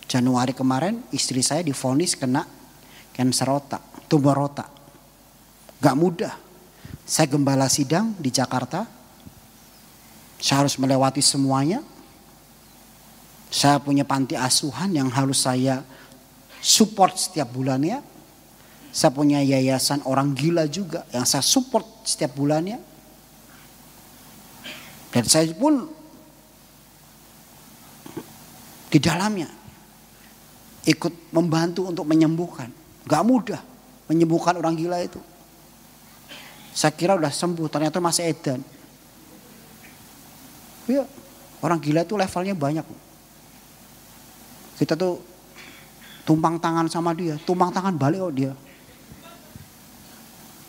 Januari 0.06 0.54
kemarin 0.54 1.02
istri 1.10 1.42
saya 1.42 1.66
difonis 1.66 2.14
kena 2.14 2.46
kanker 3.16 3.48
otak, 3.48 3.82
tumor 4.12 4.36
otak. 4.44 4.68
Gak 5.80 5.96
mudah. 5.96 6.34
Saya 7.08 7.26
gembala 7.32 7.66
sidang 7.72 8.12
di 8.20 8.28
Jakarta. 8.28 8.84
Saya 10.36 10.66
harus 10.66 10.76
melewati 10.76 11.24
semuanya. 11.24 11.80
Saya 13.48 13.80
punya 13.80 14.04
panti 14.04 14.36
asuhan 14.36 14.92
yang 14.92 15.08
harus 15.08 15.48
saya 15.48 15.80
support 16.60 17.16
setiap 17.16 17.48
bulannya. 17.56 18.04
Saya 18.92 19.12
punya 19.12 19.40
yayasan 19.40 20.04
orang 20.04 20.36
gila 20.36 20.68
juga 20.68 21.08
yang 21.12 21.24
saya 21.24 21.44
support 21.44 21.84
setiap 22.04 22.36
bulannya. 22.36 22.80
Dan 25.12 25.24
saya 25.24 25.48
pun 25.56 25.88
di 28.92 28.98
dalamnya 29.00 29.48
ikut 30.84 31.32
membantu 31.32 31.88
untuk 31.88 32.04
menyembuhkan. 32.04 32.85
Gak 33.06 33.22
mudah 33.22 33.62
menyembuhkan 34.10 34.58
orang 34.58 34.74
gila 34.74 34.98
itu. 34.98 35.22
Saya 36.76 36.92
kira 36.92 37.16
udah 37.16 37.32
sembuh, 37.32 37.70
ternyata 37.70 38.02
masih 38.02 38.28
edan. 38.28 38.60
Ya, 40.86 41.06
orang 41.62 41.78
gila 41.80 42.04
itu 42.04 42.14
levelnya 42.18 42.52
banyak. 42.52 42.84
Kita 44.76 44.92
tuh 44.92 45.22
tumpang 46.26 46.60
tangan 46.60 46.90
sama 46.90 47.16
dia, 47.16 47.40
tumpang 47.42 47.72
tangan 47.72 47.96
balik 47.96 48.20
oh 48.20 48.34
dia. 48.34 48.52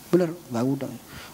Bener, 0.08 0.32
gak 0.32 0.64
udah. 0.64 0.90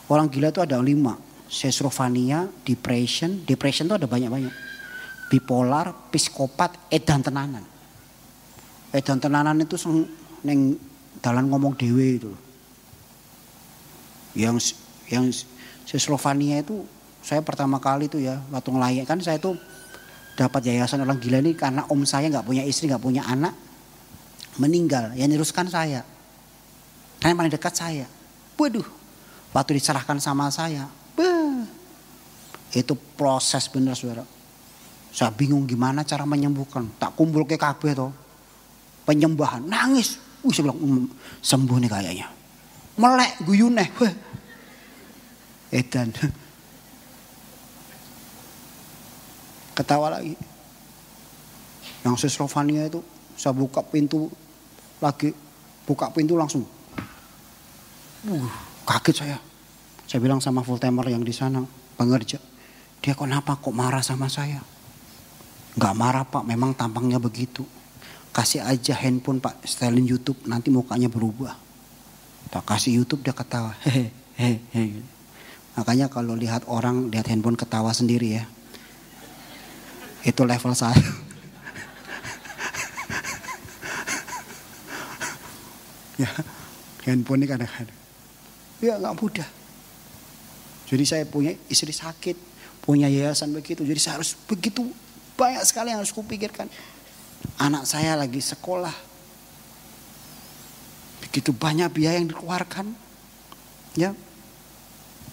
Orang 0.09 0.31
gila 0.31 0.49
itu 0.49 0.63
ada 0.63 0.81
lima. 0.81 1.19
Schizophrenia, 1.53 2.49
depression, 2.65 3.45
depression 3.45 3.85
itu 3.85 3.93
ada 3.93 4.09
banyak-banyak. 4.09 4.49
Bipolar, 5.29 5.93
psikopat, 6.09 6.89
edan 6.89 7.21
tenanan. 7.21 7.61
Edan 8.89 9.21
tenanan 9.21 9.61
itu 9.61 9.77
neng 10.41 10.92
dalam 11.23 11.47
ngomong 11.47 11.79
dewe 11.79 12.19
itu. 12.19 12.31
Yang 14.35 14.75
yang 15.07 15.31
Slovenia 15.87 16.59
itu 16.59 16.83
saya 17.23 17.39
pertama 17.39 17.79
kali 17.79 18.11
itu 18.11 18.19
ya 18.19 18.43
waktu 18.51 18.75
ngelayak 18.75 19.05
kan 19.07 19.23
saya 19.23 19.39
itu 19.39 19.55
dapat 20.35 20.67
yayasan 20.67 21.07
orang 21.07 21.21
gila 21.23 21.39
ini 21.39 21.55
karena 21.55 21.87
om 21.87 22.03
saya 22.03 22.27
nggak 22.27 22.43
punya 22.43 22.67
istri 22.67 22.91
nggak 22.91 22.99
punya 22.99 23.23
anak 23.23 23.55
meninggal. 24.59 25.15
Yang 25.15 25.39
neruskan 25.39 25.71
saya. 25.71 26.03
Karena 27.23 27.39
paling 27.39 27.53
dekat 27.55 27.73
saya. 27.73 28.05
Waduh 28.59 28.85
waktu 29.55 29.79
diserahkan 29.79 30.19
sama 30.19 30.51
saya. 30.51 30.91
Beuh, 31.15 31.63
itu 32.73 32.93
proses 33.15 33.69
bener 33.71 33.95
saudara. 33.95 34.27
Saya 35.13 35.29
bingung 35.29 35.63
gimana 35.69 36.01
cara 36.01 36.25
menyembuhkan. 36.25 36.89
Tak 36.97 37.13
kumpul 37.13 37.45
ke 37.45 37.55
KB 37.55 37.81
tuh 37.93 38.11
penyembahan. 39.05 39.61
Nangis 39.61 40.17
Wih 40.43 40.51
saya 40.51 40.67
bilang 40.67 40.79
um, 40.79 41.07
sembuh 41.39 41.77
nih 41.79 41.89
kayaknya. 41.91 42.27
Melek 42.99 43.31
guyune. 43.47 43.85
Edan. 45.71 46.11
Ketawa 49.73 50.19
lagi. 50.19 50.35
Yang 52.03 52.27
Seslovania 52.27 52.85
itu 52.85 52.99
saya 53.33 53.55
buka 53.55 53.81
pintu 53.81 54.27
lagi 54.99 55.31
buka 55.87 56.11
pintu 56.11 56.35
langsung. 56.35 56.67
Uh, 58.27 58.47
kaget 58.85 59.15
saya. 59.25 59.37
Saya 60.05 60.19
bilang 60.19 60.43
sama 60.43 60.61
full 60.61 60.77
timer 60.77 61.07
yang 61.07 61.23
di 61.23 61.33
sana 61.33 61.63
pengerja. 61.95 62.37
Dia 63.03 63.15
kenapa 63.15 63.59
kok 63.59 63.75
marah 63.75 64.03
sama 64.03 64.27
saya? 64.27 64.63
Gak 65.73 65.95
marah 65.97 66.23
pak, 66.23 66.45
memang 66.45 66.77
tampangnya 66.77 67.17
begitu. 67.17 67.65
Kasih 68.33 68.65
aja 68.65 68.97
handphone 68.97 69.37
Pak, 69.37 69.61
setelin 69.61 70.09
YouTube 70.09 70.41
nanti 70.49 70.73
mukanya 70.73 71.05
berubah. 71.05 71.53
Tak 72.49 72.65
kasih 72.65 72.97
YouTube 72.97 73.21
dia 73.21 73.33
ketawa. 73.33 73.77
Hehehe. 74.41 75.05
Makanya 75.77 76.09
kalau 76.09 76.33
lihat 76.33 76.65
orang 76.65 77.13
lihat 77.13 77.29
handphone 77.29 77.53
ketawa 77.53 77.93
sendiri 77.93 78.41
ya. 78.41 78.49
Itu 80.25 80.49
level 80.49 80.73
saya. 80.73 80.97
ya, 86.21 86.29
handphone 87.05 87.45
ini 87.45 87.49
kadang-kadang. 87.49 87.97
Ya 88.81 88.97
nggak 88.97 89.13
mudah. 89.17 89.45
Jadi 90.89 91.05
saya 91.05 91.25
punya 91.29 91.53
istri 91.69 91.93
sakit, 91.93 92.37
punya 92.81 93.09
yayasan 93.09 93.53
begitu. 93.53 93.85
Jadi 93.85 93.97
saya 94.01 94.17
harus 94.21 94.37
begitu 94.49 94.85
banyak 95.33 95.65
sekali 95.65 95.89
yang 95.89 96.01
harus 96.01 96.13
kupikirkan. 96.13 96.69
Anak 97.59 97.87
saya 97.87 98.17
lagi 98.17 98.39
sekolah. 98.39 98.93
Begitu 101.27 101.55
banyak 101.55 101.89
biaya 101.93 102.19
yang 102.19 102.29
dikeluarkan. 102.29 102.91
Ya. 103.97 104.11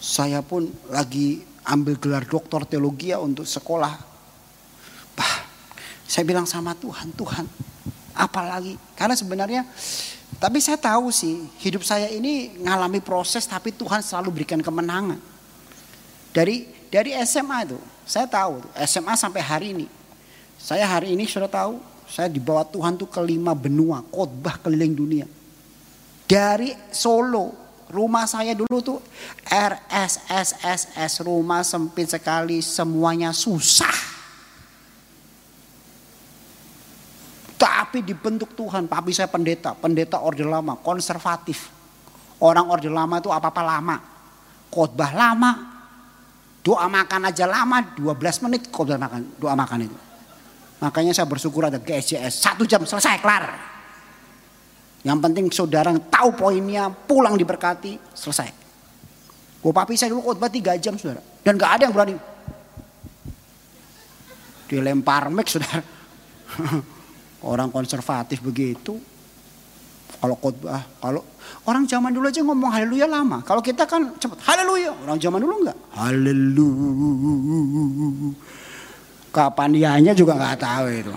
Saya 0.01 0.41
pun 0.41 0.71
lagi 0.89 1.45
ambil 1.67 1.95
gelar 2.01 2.25
doktor 2.25 2.65
teologi 2.65 3.13
ya 3.13 3.21
untuk 3.21 3.45
sekolah. 3.45 3.95
Bah, 5.13 5.35
saya 6.09 6.25
bilang 6.25 6.49
sama 6.49 6.73
Tuhan, 6.73 7.13
Tuhan, 7.13 7.45
apalagi? 8.17 8.81
Karena 8.97 9.15
sebenarnya, 9.15 9.63
tapi 10.41 10.59
saya 10.59 10.81
tahu 10.81 11.13
sih, 11.13 11.45
hidup 11.61 11.85
saya 11.85 12.09
ini 12.09 12.57
ngalami 12.65 13.05
proses, 13.05 13.45
tapi 13.45 13.71
Tuhan 13.77 14.01
selalu 14.01 14.41
berikan 14.41 14.61
kemenangan. 14.65 15.21
Dari 16.33 16.65
dari 16.91 17.15
SMA 17.23 17.71
itu, 17.71 17.79
saya 18.03 18.27
tahu 18.27 18.65
SMA 18.89 19.15
sampai 19.15 19.43
hari 19.45 19.67
ini. 19.77 19.87
Saya 20.59 20.85
hari 20.85 21.15
ini 21.15 21.25
sudah 21.29 21.47
tahu, 21.47 21.79
saya 22.11 22.27
dibawa 22.27 22.67
Tuhan 22.67 22.99
tuh 22.99 23.07
ke 23.07 23.23
lima 23.23 23.55
benua, 23.55 24.03
khotbah 24.03 24.59
keliling 24.59 24.99
dunia. 24.99 25.27
Dari 26.27 26.75
Solo, 26.91 27.55
rumah 27.87 28.27
saya 28.27 28.51
dulu 28.51 28.83
tuh 28.83 28.99
RSSSS, 29.47 31.23
rumah 31.23 31.63
sempit 31.63 32.11
sekali, 32.11 32.59
semuanya 32.67 33.31
susah. 33.31 33.95
Tapi 37.55 38.03
dibentuk 38.03 38.59
Tuhan, 38.59 38.91
papi 38.91 39.15
saya 39.15 39.31
pendeta, 39.31 39.79
pendeta 39.79 40.19
orde 40.19 40.43
lama, 40.43 40.75
konservatif. 40.83 41.71
Orang 42.43 42.75
orde 42.75 42.91
lama 42.91 43.23
itu 43.23 43.31
apa-apa 43.31 43.63
lama. 43.63 43.97
Khotbah 44.67 45.15
lama, 45.15 45.51
doa 46.67 46.91
makan 46.91 47.31
aja 47.31 47.47
lama, 47.47 47.95
12 47.95 48.45
menit 48.51 48.67
khotbah 48.75 48.99
makan, 48.99 49.21
doa 49.39 49.55
makan 49.55 49.87
itu. 49.87 50.10
Makanya 50.81 51.13
saya 51.13 51.29
bersyukur 51.29 51.69
ada 51.69 51.77
GSJS. 51.77 52.41
Satu 52.41 52.65
jam 52.65 52.81
selesai, 52.89 53.21
kelar. 53.21 53.53
Yang 55.05 55.19
penting 55.21 55.45
saudara 55.53 55.93
tahu 55.97 56.33
poinnya, 56.33 56.89
pulang 56.89 57.37
diberkati, 57.37 58.01
selesai. 58.17 58.49
Gue 59.61 59.73
papi 59.77 59.93
saya 59.93 60.17
dulu 60.17 60.25
khotbah 60.33 60.49
tiga 60.49 60.73
jam 60.81 60.97
saudara. 60.97 61.21
Dan 61.45 61.61
gak 61.61 61.81
ada 61.81 61.85
yang 61.89 61.93
berani. 61.93 62.17
Dilempar 64.69 65.29
mic 65.29 65.53
saudara. 65.53 65.85
Orang 67.51 67.69
konservatif 67.69 68.41
begitu. 68.41 68.97
Kalau 70.21 70.37
khotbah, 70.37 70.85
kalau 71.01 71.25
orang 71.65 71.89
zaman 71.89 72.13
dulu 72.13 72.29
aja 72.29 72.45
ngomong 72.45 72.69
haleluya 72.69 73.09
lama. 73.09 73.41
Kalau 73.41 73.65
kita 73.65 73.89
kan 73.89 74.21
cepat 74.21 74.37
haleluya. 74.45 74.93
Orang 75.01 75.17
zaman 75.17 75.41
dulu 75.41 75.65
enggak. 75.65 75.79
Haleluya. 75.97 76.69
Kapan 79.31 79.71
dianya 79.71 80.13
juga 80.15 80.35
nggak 80.35 80.59
tahu 80.59 80.87
itu. 80.91 81.15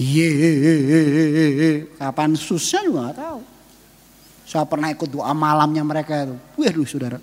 Ye, 0.00 0.32
kapan 2.00 2.32
susah 2.32 2.80
juga 2.84 3.08
nggak 3.08 3.18
tahu. 3.20 3.40
Saya 4.48 4.64
pernah 4.64 4.88
ikut 4.88 5.08
doa 5.12 5.32
malamnya 5.36 5.84
mereka 5.84 6.24
itu. 6.24 6.36
Waduh 6.56 6.88
saudara. 6.88 7.20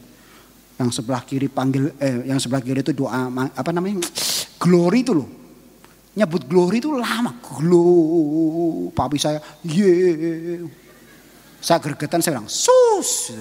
Yang 0.78 1.02
sebelah 1.02 1.26
kiri 1.26 1.50
panggil, 1.50 1.90
eh, 1.98 2.30
yang 2.30 2.38
sebelah 2.38 2.62
kiri 2.62 2.86
itu 2.86 2.94
doa 2.94 3.34
apa 3.34 3.70
namanya? 3.74 4.06
Glory 4.62 5.02
itu 5.02 5.14
loh. 5.18 5.30
Nyebut 6.14 6.46
glory 6.46 6.78
itu 6.82 6.94
lama. 6.94 7.34
Glory. 7.42 8.94
Papi 8.94 9.18
saya, 9.18 9.42
ye. 9.66 10.62
Saya 11.58 11.82
gergetan 11.82 12.22
saya 12.22 12.38
bilang, 12.38 12.50
sus. 12.50 13.34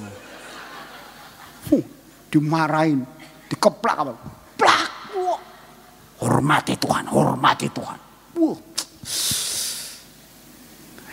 Huh, 1.69 1.85
dimarahin, 2.33 3.05
dikeplak 3.53 3.97
apa? 4.01 4.13
Plak. 4.57 4.96
Hormati 6.17 6.75
Tuhan, 6.81 7.05
hormati 7.13 7.69
Tuhan. 7.69 7.99
Wuh. 8.41 8.57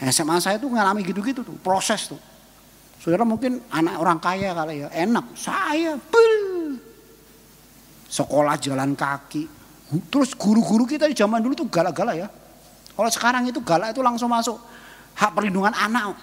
SMA 0.04 0.36
saya 0.44 0.60
tuh 0.60 0.72
ngalami 0.72 1.04
gitu-gitu 1.04 1.44
tuh, 1.44 1.56
proses 1.60 2.12
tuh. 2.12 2.20
Saudara 3.00 3.28
mungkin 3.28 3.60
anak 3.72 4.00
orang 4.00 4.20
kaya 4.20 4.56
kali 4.56 4.84
ya, 4.84 4.88
enak. 4.92 5.36
Saya, 5.36 6.00
bel. 6.00 6.80
Sekolah 8.08 8.56
jalan 8.60 8.96
kaki. 8.96 9.48
Terus 10.08 10.32
guru-guru 10.39 10.88
kita 10.88 11.08
di 11.08 11.16
zaman 11.16 11.44
dulu 11.44 11.54
tuh 11.56 11.68
galak-galak 11.68 12.16
ya. 12.16 12.28
Kalau 12.94 13.10
sekarang 13.12 13.44
itu 13.48 13.60
galak 13.60 13.92
itu 13.92 14.00
langsung 14.00 14.32
masuk 14.32 14.56
hak 15.20 15.32
perlindungan 15.36 15.76
anak. 15.76 16.16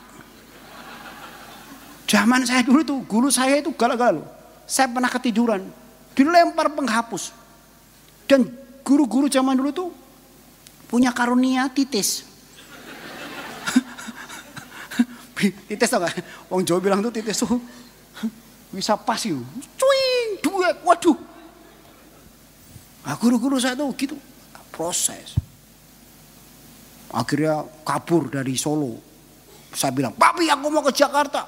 Zaman 2.09 2.43
saya 2.43 2.67
dulu 2.67 2.81
tuh, 2.83 2.99
guru 3.07 3.29
saya 3.31 3.61
itu 3.61 3.71
galak-galak 3.77 4.25
loh. 4.25 4.27
Saya 4.67 4.91
pernah 4.91 5.11
ketiduran, 5.11 5.63
dilempar 6.17 6.73
penghapus. 6.75 7.37
Dan 8.27 8.60
guru-guru 8.83 9.31
zaman 9.31 9.57
dulu 9.57 9.71
tuh 9.71 9.91
punya 10.91 11.15
karunia 11.15 11.71
titis. 11.71 12.27
titis 15.69 15.89
tau 15.89 16.03
gak? 16.03 16.19
Wong 16.51 16.67
Jawa 16.67 16.81
bilang 16.83 17.01
tuh 17.05 17.15
titis 17.15 17.41
tuh 17.41 17.61
bisa 18.71 18.95
pas 18.95 19.19
yuk. 19.27 19.43
Cuing, 19.75 20.29
dua, 20.43 20.71
waduh. 20.87 21.19
Nah, 23.03 23.17
guru-guru 23.19 23.59
saya 23.59 23.75
tuh 23.75 23.91
gitu 23.99 24.15
proses. 24.71 25.35
Akhirnya 27.11 27.67
kabur 27.83 28.31
dari 28.31 28.55
Solo. 28.55 28.95
Saya 29.75 29.91
bilang, 29.91 30.15
papi 30.15 30.47
aku 30.47 30.67
mau 30.71 30.83
ke 30.87 30.95
Jakarta. 30.95 31.43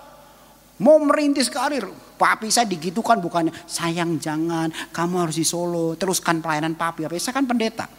Mau 0.82 0.98
merintis 1.06 1.46
karir. 1.46 1.86
Papi 2.22 2.54
saya 2.54 2.70
digitukan 2.70 3.18
bukannya 3.18 3.50
sayang 3.66 4.14
jangan 4.22 4.70
kamu 4.94 5.26
harus 5.26 5.34
di 5.34 5.42
Solo 5.42 5.98
teruskan 5.98 6.38
pelayanan 6.38 6.78
papi. 6.78 7.02
Papi 7.02 7.18
saya 7.18 7.34
kan 7.34 7.50
pendeta. 7.50 7.90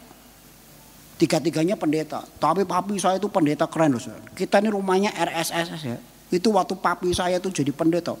Tiga-tiganya 1.20 1.76
pendeta. 1.76 2.24
Tapi 2.40 2.64
papi 2.64 2.96
saya 2.96 3.20
itu 3.20 3.28
pendeta 3.28 3.68
keren 3.68 3.92
loh. 3.92 4.00
Kita 4.32 4.64
ini 4.64 4.72
rumahnya 4.72 5.12
RSSS 5.12 5.82
ya. 5.84 6.00
Itu 6.32 6.56
waktu 6.56 6.72
papi 6.72 7.12
saya 7.12 7.36
itu 7.36 7.52
jadi 7.52 7.68
pendeta. 7.76 8.16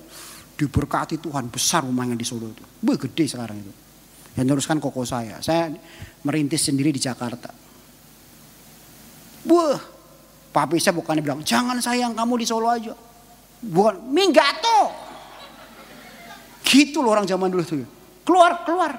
Diberkati 0.60 1.16
Tuhan 1.16 1.48
besar 1.48 1.88
rumahnya 1.88 2.20
di 2.20 2.26
Solo 2.28 2.52
itu. 2.52 2.60
Wih 2.84 3.00
gede 3.00 3.24
sekarang 3.24 3.64
itu. 3.64 3.72
Yang 4.36 4.60
teruskan 4.60 4.84
koko 4.84 5.08
saya. 5.08 5.40
Saya 5.40 5.72
merintis 6.20 6.68
sendiri 6.68 6.92
di 6.92 7.00
Jakarta. 7.00 7.48
Wah, 9.48 9.80
papi 10.52 10.76
saya 10.76 10.92
bukannya 11.00 11.24
bilang, 11.24 11.40
jangan 11.40 11.80
sayang 11.80 12.12
kamu 12.12 12.44
di 12.44 12.44
Solo 12.44 12.68
aja. 12.68 12.92
Bukan, 13.64 14.12
minggato. 14.12 15.13
Gitu 16.74 16.98
loh 16.98 17.14
orang 17.14 17.22
zaman 17.22 17.54
dulu 17.54 17.62
tuh. 17.62 17.86
Keluar, 18.26 18.66
keluar. 18.66 18.92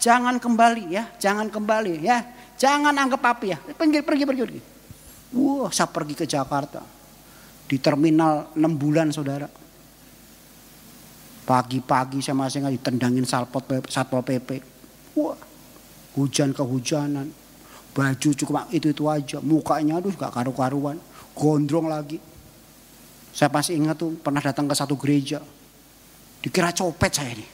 Jangan 0.00 0.40
kembali 0.40 0.96
ya, 0.96 1.04
jangan 1.20 1.52
kembali 1.52 2.00
ya. 2.00 2.24
Jangan 2.56 2.96
anggap 2.96 3.20
papi 3.20 3.52
ya. 3.52 3.58
Pergi, 3.60 4.00
pergi, 4.00 4.24
pergi. 4.24 4.42
pergi. 4.48 4.60
Wah, 5.36 5.68
saya 5.68 5.92
pergi 5.92 6.16
ke 6.16 6.24
Jakarta. 6.24 6.80
Di 7.68 7.76
terminal 7.76 8.48
6 8.56 8.56
bulan 8.80 9.12
saudara. 9.12 9.48
Pagi-pagi 11.44 12.24
saya 12.24 12.36
masih 12.40 12.64
nggak 12.64 12.74
ditendangin 12.80 13.28
salpot 13.28 13.68
satpol 13.88 14.24
pp. 14.24 14.64
Wah, 15.20 15.36
hujan 16.16 16.56
kehujanan. 16.56 17.28
Baju 17.92 18.30
cuma 18.32 18.64
itu-itu 18.72 19.04
aja. 19.10 19.42
Mukanya 19.42 19.98
aduh 19.98 20.14
gak 20.14 20.30
karu-karuan. 20.30 20.96
Gondrong 21.34 21.90
lagi. 21.90 22.22
Saya 23.34 23.50
pasti 23.50 23.74
ingat 23.74 23.98
tuh 23.98 24.14
pernah 24.16 24.40
datang 24.40 24.70
ke 24.70 24.74
satu 24.74 24.94
gereja. 24.94 25.42
Dikira 26.40 26.72
copet 26.72 27.12
saya 27.12 27.36
ini. 27.36 27.46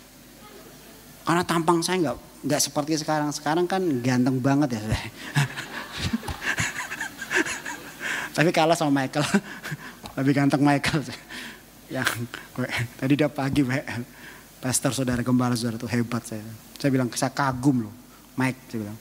Karena 1.27 1.43
tampang 1.43 1.83
saya 1.83 1.99
nggak 2.07 2.47
nggak 2.47 2.61
seperti 2.63 3.03
sekarang. 3.03 3.35
Sekarang 3.35 3.67
kan 3.67 3.83
ganteng 3.99 4.39
banget 4.39 4.79
ya. 4.79 4.83
Tapi 8.37 8.51
kalah 8.55 8.79
sama 8.79 9.03
Michael. 9.03 9.27
Lebih 10.23 10.33
ganteng 10.39 10.63
Michael. 10.63 11.03
Yang 11.91 12.31
gue, 12.55 12.69
tadi 12.95 13.13
dia 13.19 13.27
pagi 13.27 13.67
pastor 14.63 14.95
saudara 14.95 15.23
gembala 15.27 15.59
saudara 15.59 15.83
itu 15.83 15.91
hebat 15.91 16.23
saya. 16.23 16.47
Saya 16.79 16.91
bilang 16.95 17.11
saya 17.11 17.35
kagum 17.35 17.91
loh. 17.91 17.95
Mike 18.39 18.71
saya 18.71 18.79
bilang. 18.87 18.99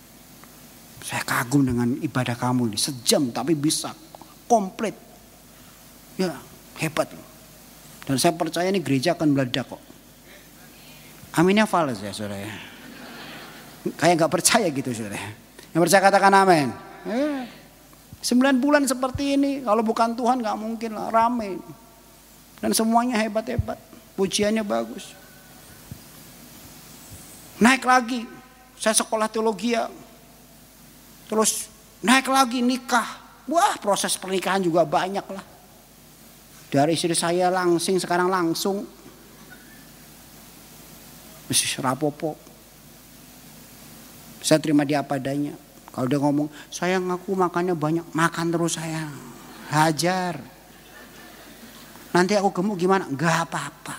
Saya 1.06 1.22
kagum 1.22 1.62
dengan 1.62 1.94
ibadah 2.02 2.34
kamu 2.34 2.74
ini. 2.74 2.78
Sejam 2.82 3.30
tapi 3.30 3.54
bisa 3.54 3.94
komplit. 4.50 4.98
Ya 6.18 6.34
hebat 6.82 7.14
loh. 7.14 7.35
Dan 8.06 8.22
saya 8.22 8.38
percaya 8.38 8.70
ini 8.70 8.80
gereja 8.86 9.18
akan 9.18 9.34
meledak 9.34 9.66
kok. 9.66 9.82
Aminnya 11.36 11.66
fals 11.66 12.00
ya 12.00 12.14
saudara 12.14 12.38
ya. 12.38 12.54
Kayak 13.98 14.14
nggak 14.24 14.32
percaya 14.32 14.68
gitu 14.70 14.94
saudara. 14.94 15.18
Yang 15.74 15.82
percaya 15.90 16.02
katakan 16.06 16.34
amin. 16.38 16.70
Eh, 17.06 17.44
sembilan 18.22 18.56
bulan 18.62 18.84
seperti 18.86 19.36
ini 19.36 19.52
kalau 19.66 19.82
bukan 19.82 20.14
Tuhan 20.14 20.40
nggak 20.40 20.58
mungkin 20.58 20.92
lah 20.94 21.10
rame. 21.10 21.60
Dan 22.62 22.72
semuanya 22.72 23.20
hebat-hebat. 23.20 23.78
Pujiannya 24.16 24.64
bagus. 24.64 25.12
Naik 27.60 27.84
lagi. 27.84 28.24
Saya 28.80 28.96
sekolah 28.96 29.28
teologi 29.28 29.76
ya. 29.76 29.90
Terus 31.26 31.68
naik 32.06 32.30
lagi 32.30 32.62
nikah. 32.62 33.26
Wah 33.50 33.76
proses 33.82 34.16
pernikahan 34.16 34.64
juga 34.64 34.88
banyak 34.88 35.26
lah. 35.30 35.55
Dari 36.76 36.92
istri 37.00 37.16
saya 37.16 37.48
langsing 37.48 37.96
sekarang 38.04 38.28
langsung. 38.28 38.84
Mesti 41.48 41.80
rapopo. 41.80 42.36
Saya 44.44 44.60
terima 44.60 44.84
dia 44.84 45.00
apa 45.00 45.16
adanya. 45.16 45.56
Kalau 45.96 46.12
dia 46.12 46.20
ngomong, 46.20 46.52
sayang 46.68 47.08
aku 47.08 47.32
makannya 47.32 47.80
banyak. 47.80 48.04
Makan 48.12 48.52
terus 48.52 48.76
sayang. 48.76 49.16
Hajar. 49.72 50.36
Nanti 52.12 52.36
aku 52.36 52.52
gemuk 52.52 52.76
gimana? 52.76 53.08
Gak 53.08 53.48
apa-apa. 53.48 53.96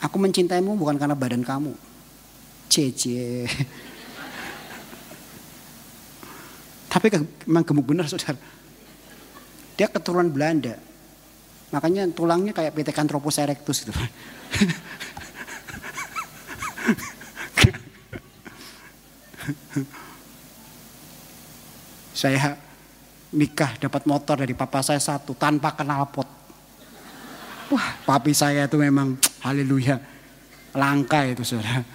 Aku 0.00 0.16
mencintaimu 0.16 0.72
bukan 0.72 0.96
karena 0.96 1.12
badan 1.12 1.44
kamu. 1.44 1.76
Cece. 2.72 3.44
Tapi 6.88 7.06
memang 7.44 7.64
gemuk 7.68 7.84
benar 7.84 8.08
saudara. 8.08 8.40
Dia 9.76 9.84
keturunan 9.92 10.32
Belanda. 10.32 10.88
Makanya 11.70 12.10
tulangnya 12.10 12.50
kayak 12.50 12.74
Pithecanthropus 12.74 13.38
erectus 13.38 13.86
gitu. 13.86 13.94
saya 22.20 22.58
nikah 23.32 23.78
dapat 23.78 24.04
motor 24.04 24.42
dari 24.42 24.52
papa 24.52 24.82
saya 24.82 24.98
satu 24.98 25.32
tanpa 25.38 25.72
kenal 25.78 26.04
pot. 26.10 26.26
Wah, 27.70 27.94
papi 28.02 28.34
saya 28.34 28.66
itu 28.66 28.74
memang 28.74 29.14
haleluya. 29.46 30.02
Langka 30.74 31.22
itu 31.22 31.46
saudara. 31.46 31.86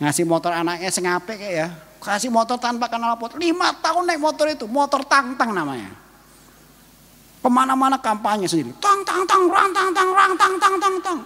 Ngasih 0.00 0.24
motor 0.24 0.56
anaknya 0.56 0.88
sengape 0.88 1.36
kayak 1.36 1.54
ya. 1.54 1.68
Kasih 2.00 2.32
motor 2.32 2.56
tanpa 2.56 2.88
kenal 2.88 3.20
pot. 3.20 3.36
Lima 3.36 3.76
tahun 3.76 4.08
naik 4.08 4.20
motor 4.24 4.48
itu. 4.48 4.64
Motor 4.64 5.04
tang-tang 5.04 5.52
namanya. 5.52 6.07
Ke 7.48 7.56
mana-mana 7.56 7.96
kampanye 7.96 8.44
sendiri. 8.44 8.76
Tang, 8.76 9.00
tang, 9.08 9.24
tang, 9.24 9.48
rang, 9.48 9.72
tang, 9.72 9.88
tang, 9.96 10.12
rang, 10.12 10.36
tang, 10.36 10.54
tang, 10.60 10.76
tang, 10.76 10.96
tang. 11.00 11.18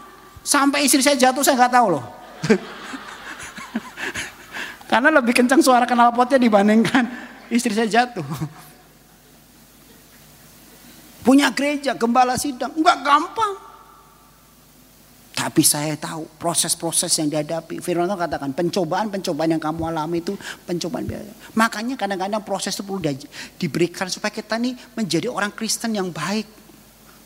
Sampai 0.46 0.86
istri 0.86 1.02
saya 1.02 1.18
jatuh 1.18 1.42
saya 1.42 1.58
nggak 1.58 1.74
tahu 1.74 1.98
loh. 1.98 2.04
Karena 4.94 5.18
lebih 5.18 5.34
kencang 5.34 5.58
suara 5.58 5.82
kenal 5.82 6.14
potnya 6.14 6.38
dibandingkan 6.38 7.10
istri 7.50 7.74
saya 7.74 7.90
jatuh. 7.90 8.22
Punya 11.26 11.50
gereja, 11.50 11.98
gembala 11.98 12.38
sidang, 12.38 12.70
nggak 12.70 13.02
gampang. 13.02 13.52
Tapi 15.42 15.66
saya 15.66 15.98
tahu 15.98 16.22
proses-proses 16.38 17.10
yang 17.18 17.26
dihadapi. 17.26 17.82
Firman 17.82 18.06
Tuhan 18.06 18.30
katakan 18.30 18.54
pencobaan-pencobaan 18.54 19.58
yang 19.58 19.58
kamu 19.58 19.90
alami 19.90 20.22
itu 20.22 20.38
pencobaan 20.62 21.02
biasa. 21.02 21.58
Makanya 21.58 21.98
kadang-kadang 21.98 22.46
proses 22.46 22.78
itu 22.78 22.86
perlu 22.86 23.02
diberikan 23.58 24.06
supaya 24.06 24.30
kita 24.30 24.54
nih 24.54 24.78
menjadi 24.94 25.26
orang 25.26 25.50
Kristen 25.50 25.98
yang 25.98 26.14
baik. 26.14 26.46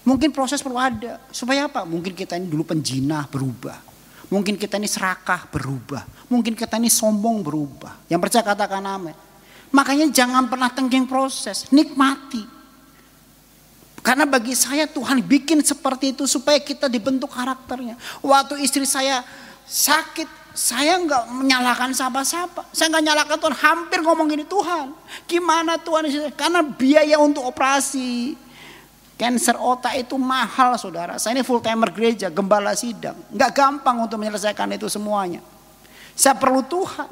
Mungkin 0.09 0.33
proses 0.33 0.64
perlu 0.64 0.81
ada. 0.81 1.20
Supaya 1.29 1.68
apa? 1.68 1.85
Mungkin 1.85 2.16
kita 2.16 2.40
ini 2.40 2.48
dulu 2.48 2.64
penjinah 2.64 3.29
berubah. 3.29 3.85
Mungkin 4.33 4.57
kita 4.57 4.81
ini 4.81 4.88
serakah 4.88 5.52
berubah. 5.52 6.33
Mungkin 6.33 6.57
kita 6.57 6.81
ini 6.81 6.88
sombong 6.88 7.44
berubah. 7.44 8.09
Yang 8.09 8.20
percaya 8.24 8.48
katakan 8.48 8.81
amin. 8.81 9.12
Makanya 9.76 10.09
jangan 10.09 10.48
pernah 10.48 10.72
tenggeng 10.72 11.05
proses. 11.05 11.68
Nikmati. 11.68 12.56
Karena 14.07 14.23
bagi 14.23 14.55
saya 14.55 14.87
Tuhan 14.87 15.19
bikin 15.19 15.66
seperti 15.66 16.14
itu 16.14 16.31
supaya 16.31 16.62
kita 16.62 16.87
dibentuk 16.87 17.35
karakternya. 17.35 17.99
Waktu 18.23 18.62
istri 18.62 18.87
saya 18.87 19.27
sakit, 19.66 20.55
saya 20.55 20.95
nggak 21.03 21.35
menyalahkan 21.35 21.90
siapa-siapa. 21.90 22.71
Saya 22.71 22.95
nggak 22.95 23.03
nyalakan 23.03 23.37
Tuhan, 23.42 23.57
hampir 23.59 23.99
ngomong 24.07 24.31
gini 24.31 24.47
Tuhan. 24.47 24.95
Gimana 25.27 25.75
Tuhan? 25.83 26.07
Karena 26.38 26.62
biaya 26.62 27.19
untuk 27.19 27.51
operasi 27.51 28.38
Cancer 29.16 29.57
otak 29.57 29.97
itu 29.97 30.21
mahal 30.21 30.77
saudara. 30.77 31.16
Saya 31.16 31.40
ini 31.40 31.42
full 31.42 31.64
timer 31.64 31.88
gereja, 31.88 32.29
gembala 32.29 32.77
sidang. 32.77 33.16
Nggak 33.33 33.51
gampang 33.57 34.05
untuk 34.05 34.21
menyelesaikan 34.21 34.69
itu 34.77 34.92
semuanya. 34.92 35.40
Saya 36.12 36.37
perlu 36.37 36.61
Tuhan. 36.61 37.09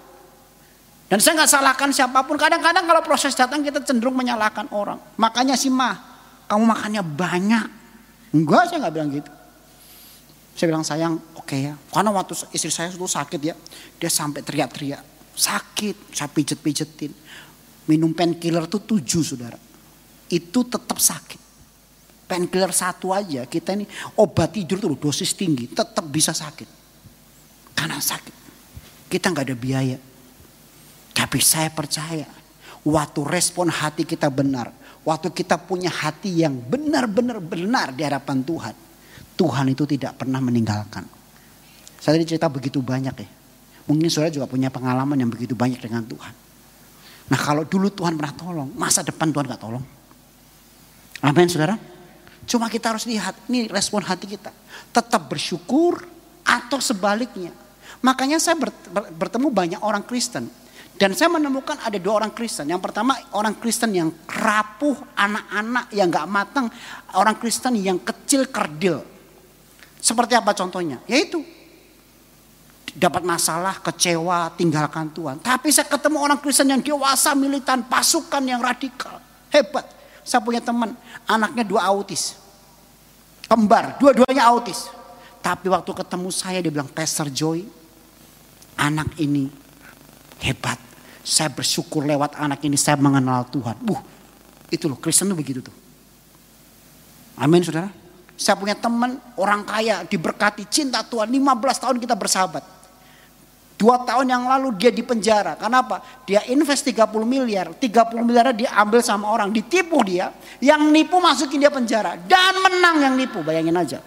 Dan 1.09 1.17
saya 1.17 1.41
nggak 1.41 1.51
salahkan 1.51 1.91
siapa 1.97 2.21
pun. 2.29 2.37
Kadang-kadang 2.37 2.85
kalau 2.85 3.01
proses 3.01 3.33
datang 3.33 3.65
kita 3.65 3.81
cenderung 3.81 4.13
menyalahkan 4.21 4.69
orang. 4.69 5.01
Makanya 5.17 5.57
si 5.57 5.73
mah 5.73 6.14
kamu 6.49 6.65
makannya 6.65 7.03
banyak. 7.03 7.67
Enggak, 8.35 8.71
saya 8.71 8.79
nggak 8.85 8.95
bilang 8.95 9.11
gitu. 9.15 9.31
Saya 10.55 10.67
bilang 10.71 10.87
sayang, 10.87 11.15
oke 11.35 11.51
okay 11.51 11.71
ya. 11.71 11.75
Karena 11.91 12.15
waktu 12.15 12.39
istri 12.55 12.71
saya 12.71 12.91
itu 12.91 13.07
sakit 13.07 13.41
ya, 13.43 13.55
dia 13.99 14.11
sampai 14.11 14.43
teriak-teriak. 14.47 15.03
Sakit, 15.35 16.15
saya 16.15 16.31
pijet-pijetin. 16.31 17.11
Minum 17.91 18.15
painkiller 18.15 18.71
tuh 18.71 18.87
tujuh 18.87 19.23
saudara. 19.27 19.59
Itu 20.31 20.63
tetap 20.63 21.03
sakit. 21.03 21.43
Painkiller 22.25 22.73
satu 22.73 23.13
aja, 23.13 23.45
kita 23.45 23.77
ini 23.77 23.85
obat 24.17 24.57
tidur 24.57 24.81
tuh 24.81 24.97
dosis 24.97 25.37
tinggi, 25.37 25.69
tetap 25.69 26.07
bisa 26.09 26.33
sakit. 26.33 26.67
Karena 27.75 27.99
sakit. 28.01 28.35
Kita 29.11 29.29
nggak 29.35 29.45
ada 29.51 29.57
biaya. 29.59 29.99
Tapi 31.15 31.39
saya 31.43 31.69
percaya, 31.69 32.27
waktu 32.87 33.21
respon 33.27 33.69
hati 33.69 34.07
kita 34.07 34.31
benar, 34.31 34.71
Waktu 35.05 35.29
kita 35.37 35.61
punya 35.61 35.93
hati 35.93 36.41
yang 36.41 36.57
benar-benar 36.57 37.37
benar 37.45 37.93
di 37.93 38.03
hadapan 38.09 38.41
Tuhan. 38.41 38.75
Tuhan 39.37 39.67
itu 39.69 39.85
tidak 39.85 40.17
pernah 40.17 40.41
meninggalkan. 40.41 41.05
Saya 42.01 42.17
tadi 42.17 42.25
cerita 42.25 42.49
begitu 42.49 42.81
banyak 42.81 43.13
ya. 43.13 43.29
Mungkin 43.85 44.09
saudara 44.09 44.33
juga 44.33 44.49
punya 44.49 44.73
pengalaman 44.73 45.21
yang 45.21 45.29
begitu 45.29 45.53
banyak 45.53 45.77
dengan 45.77 46.09
Tuhan. 46.09 46.33
Nah 47.29 47.41
kalau 47.41 47.69
dulu 47.69 47.93
Tuhan 47.93 48.17
pernah 48.17 48.33
tolong, 48.33 48.69
masa 48.73 49.05
depan 49.05 49.29
Tuhan 49.29 49.45
gak 49.45 49.61
tolong? 49.61 49.85
Amin 51.21 51.49
saudara. 51.53 51.77
Cuma 52.45 52.69
kita 52.69 52.93
harus 52.93 53.05
lihat, 53.09 53.37
ini 53.49 53.69
respon 53.69 54.05
hati 54.05 54.29
kita. 54.29 54.53
Tetap 54.93 55.29
bersyukur 55.29 56.05
atau 56.45 56.81
sebaliknya. 56.81 57.53
Makanya 58.05 58.37
saya 58.37 58.57
bertemu 59.17 59.49
banyak 59.49 59.81
orang 59.81 60.05
Kristen 60.05 60.49
dan 60.95 61.11
saya 61.11 61.27
menemukan 61.27 61.75
ada 61.83 61.99
dua 61.99 62.23
orang 62.23 62.31
Kristen. 62.31 62.71
Yang 62.71 62.87
pertama 62.87 63.19
orang 63.35 63.59
Kristen 63.59 63.91
yang 63.91 64.15
rapuh, 64.31 64.95
anak-anak 65.19 65.91
yang 65.91 66.07
gak 66.07 66.29
matang. 66.31 66.67
Orang 67.19 67.35
Kristen 67.43 67.75
yang 67.83 67.99
kecil 67.99 68.47
kerdil. 68.47 69.03
Seperti 69.99 70.39
apa 70.39 70.55
contohnya? 70.55 71.03
Yaitu 71.11 71.43
dapat 72.95 73.27
masalah, 73.27 73.83
kecewa, 73.83 74.55
tinggalkan 74.55 75.11
Tuhan. 75.11 75.43
Tapi 75.43 75.75
saya 75.75 75.91
ketemu 75.91 76.19
orang 76.23 76.39
Kristen 76.39 76.71
yang 76.71 76.79
dewasa, 76.79 77.35
militan, 77.35 77.83
pasukan 77.91 78.43
yang 78.47 78.63
radikal. 78.63 79.19
Hebat. 79.51 79.91
Saya 80.23 80.39
punya 80.47 80.63
teman, 80.63 80.95
anaknya 81.27 81.67
dua 81.67 81.91
autis. 81.91 82.39
Kembar, 83.51 83.99
dua-duanya 83.99 84.47
autis. 84.47 84.87
Tapi 85.43 85.67
waktu 85.69 85.91
ketemu 85.91 86.31
saya 86.31 86.63
dia 86.63 86.71
bilang, 86.71 86.89
Pastor 86.89 87.29
Joy, 87.35 87.67
anak 88.79 89.19
ini 89.19 89.64
hebat. 90.43 90.81
Saya 91.25 91.49
bersyukur 91.49 92.05
lewat 92.05 92.37
anak 92.37 92.61
ini 92.65 92.77
saya 92.77 93.01
mengenal 93.01 93.49
Tuhan. 93.49 93.81
Buh, 93.81 94.01
itu 94.69 94.91
loh 94.91 94.99
Kristen 95.01 95.33
tuh 95.33 95.39
begitu 95.39 95.65
tuh. 95.65 95.75
Amin 97.39 97.65
saudara. 97.65 97.91
Saya 98.35 98.59
punya 98.59 98.75
teman 98.75 99.19
orang 99.39 99.63
kaya 99.63 100.03
diberkati 100.05 100.67
cinta 100.67 101.07
Tuhan 101.07 101.31
15 101.31 101.83
tahun 101.83 101.97
kita 102.03 102.19
bersahabat. 102.19 102.65
Dua 103.75 104.07
tahun 104.07 104.31
yang 104.31 104.47
lalu 104.47 104.79
dia 104.79 104.95
di 104.95 105.03
penjara. 105.03 105.59
Kenapa? 105.59 105.99
Dia 106.23 106.47
invest 106.47 106.87
30 106.87 107.11
miliar. 107.27 107.75
30 107.75 108.23
miliar 108.23 108.55
dia 108.55 108.71
ambil 108.79 109.03
sama 109.03 109.27
orang. 109.35 109.51
Ditipu 109.51 109.99
dia. 110.07 110.31
Yang 110.63 110.95
nipu 110.95 111.19
masukin 111.19 111.59
dia 111.59 111.75
penjara. 111.75 112.15
Dan 112.15 112.63
menang 112.63 113.03
yang 113.03 113.15
nipu. 113.19 113.43
Bayangin 113.43 113.75
aja. 113.75 113.99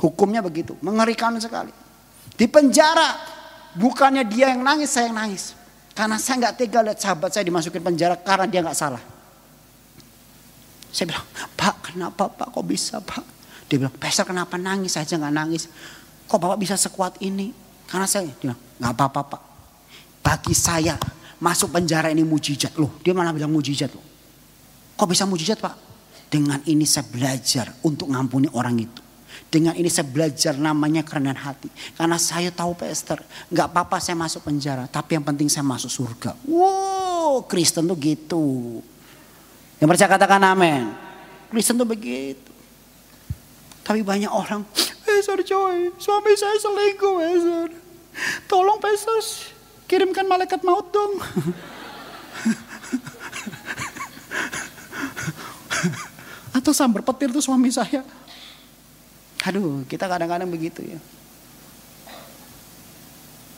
Hukumnya 0.00 0.40
begitu. 0.40 0.80
Mengerikan 0.80 1.36
sekali. 1.36 1.72
Di 2.40 2.48
penjara. 2.48 3.36
Bukannya 3.78 4.26
dia 4.26 4.50
yang 4.50 4.66
nangis, 4.66 4.90
saya 4.90 5.06
yang 5.06 5.18
nangis. 5.22 5.54
Karena 5.94 6.18
saya 6.18 6.46
nggak 6.46 6.54
tega 6.58 6.78
lihat 6.82 6.98
sahabat 6.98 7.30
saya 7.30 7.46
dimasukin 7.46 7.82
penjara 7.82 8.18
karena 8.18 8.46
dia 8.50 8.62
nggak 8.62 8.78
salah. 8.78 9.02
Saya 10.90 11.14
bilang, 11.14 11.26
Pak 11.54 11.90
kenapa 11.90 12.26
Pak 12.26 12.54
kok 12.54 12.66
bisa 12.66 12.98
Pak? 12.98 13.22
Dia 13.70 13.82
bilang, 13.82 13.94
Pastor 13.94 14.26
kenapa 14.26 14.58
nangis 14.58 14.98
saja 14.98 15.14
nggak 15.14 15.34
nangis? 15.34 15.66
Kok 16.26 16.38
Bapak 16.38 16.58
bisa 16.58 16.74
sekuat 16.74 17.18
ini? 17.22 17.50
Karena 17.86 18.06
saya 18.06 18.26
dia 18.26 18.34
bilang, 18.38 18.58
nggak 18.78 18.92
apa-apa 18.94 19.20
Pak. 19.26 19.42
Bagi 20.22 20.54
saya 20.54 20.98
masuk 21.38 21.70
penjara 21.70 22.10
ini 22.10 22.26
mujizat 22.26 22.74
loh. 22.78 22.98
Dia 23.02 23.14
malah 23.14 23.34
bilang 23.34 23.50
mujizat 23.50 23.90
loh. 23.94 24.04
Kok 24.98 25.06
bisa 25.06 25.26
mujizat 25.26 25.58
Pak? 25.62 25.74
Dengan 26.30 26.62
ini 26.66 26.86
saya 26.86 27.06
belajar 27.10 27.74
untuk 27.82 28.10
ngampuni 28.10 28.50
orang 28.54 28.76
itu. 28.78 29.02
Dengan 29.46 29.78
ini 29.78 29.86
saya 29.86 30.04
belajar 30.04 30.58
namanya 30.58 31.06
kerendahan 31.06 31.38
hati. 31.38 31.70
Karena 31.94 32.18
saya 32.18 32.50
tahu 32.50 32.74
Pastor, 32.74 33.22
nggak 33.48 33.66
apa-apa 33.70 34.02
saya 34.02 34.18
masuk 34.18 34.44
penjara, 34.44 34.90
tapi 34.90 35.14
yang 35.14 35.22
penting 35.22 35.46
saya 35.46 35.62
masuk 35.62 35.88
surga. 35.88 36.34
Wow, 36.44 37.46
Kristen 37.46 37.86
tuh 37.86 37.96
gitu. 37.96 38.82
Yang 39.78 39.88
percaya 39.94 40.10
katakan 40.10 40.42
amin. 40.42 40.90
Kristen 41.48 41.78
tuh 41.78 41.88
begitu. 41.88 42.50
Tapi 43.86 44.04
banyak 44.04 44.28
orang, 44.28 44.68
Pastor 45.00 45.40
Joy, 45.40 45.96
suami 45.96 46.36
saya 46.36 46.60
selingkuh 46.60 47.14
Pastor. 47.16 47.72
Tolong 48.44 48.76
Pastor, 48.76 49.24
kirimkan 49.88 50.28
malaikat 50.28 50.60
maut 50.60 50.92
dong. 50.92 51.16
Atau 56.58 56.74
sambar 56.76 57.06
petir 57.06 57.32
tuh 57.32 57.40
suami 57.40 57.72
saya. 57.72 58.04
Aduh, 59.46 59.86
kita 59.86 60.10
kadang-kadang 60.10 60.50
begitu 60.50 60.82
ya. 60.82 60.98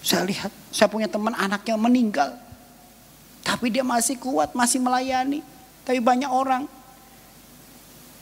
Saya 0.01 0.25
lihat, 0.29 0.53
saya 0.73 0.89
punya 0.89 1.09
teman 1.09 1.33
anaknya 1.37 1.77
meninggal. 1.77 2.31
Tapi 3.41 3.73
dia 3.73 3.85
masih 3.85 4.21
kuat, 4.21 4.53
masih 4.53 4.81
melayani. 4.81 5.41
Tapi 5.85 5.99
banyak 6.01 6.29
orang 6.29 6.69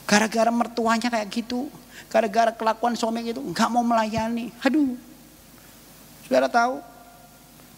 Gara-gara 0.09 0.49
mertuanya 0.49 1.13
kayak 1.13 1.29
gitu. 1.29 1.69
Gara-gara 2.09 2.49
kelakuan 2.57 2.97
suami 2.97 3.29
gitu. 3.29 3.45
Nggak 3.45 3.69
mau 3.69 3.85
melayani. 3.85 4.49
Aduh. 4.65 4.97
Saudara 6.25 6.49
tahu. 6.49 6.81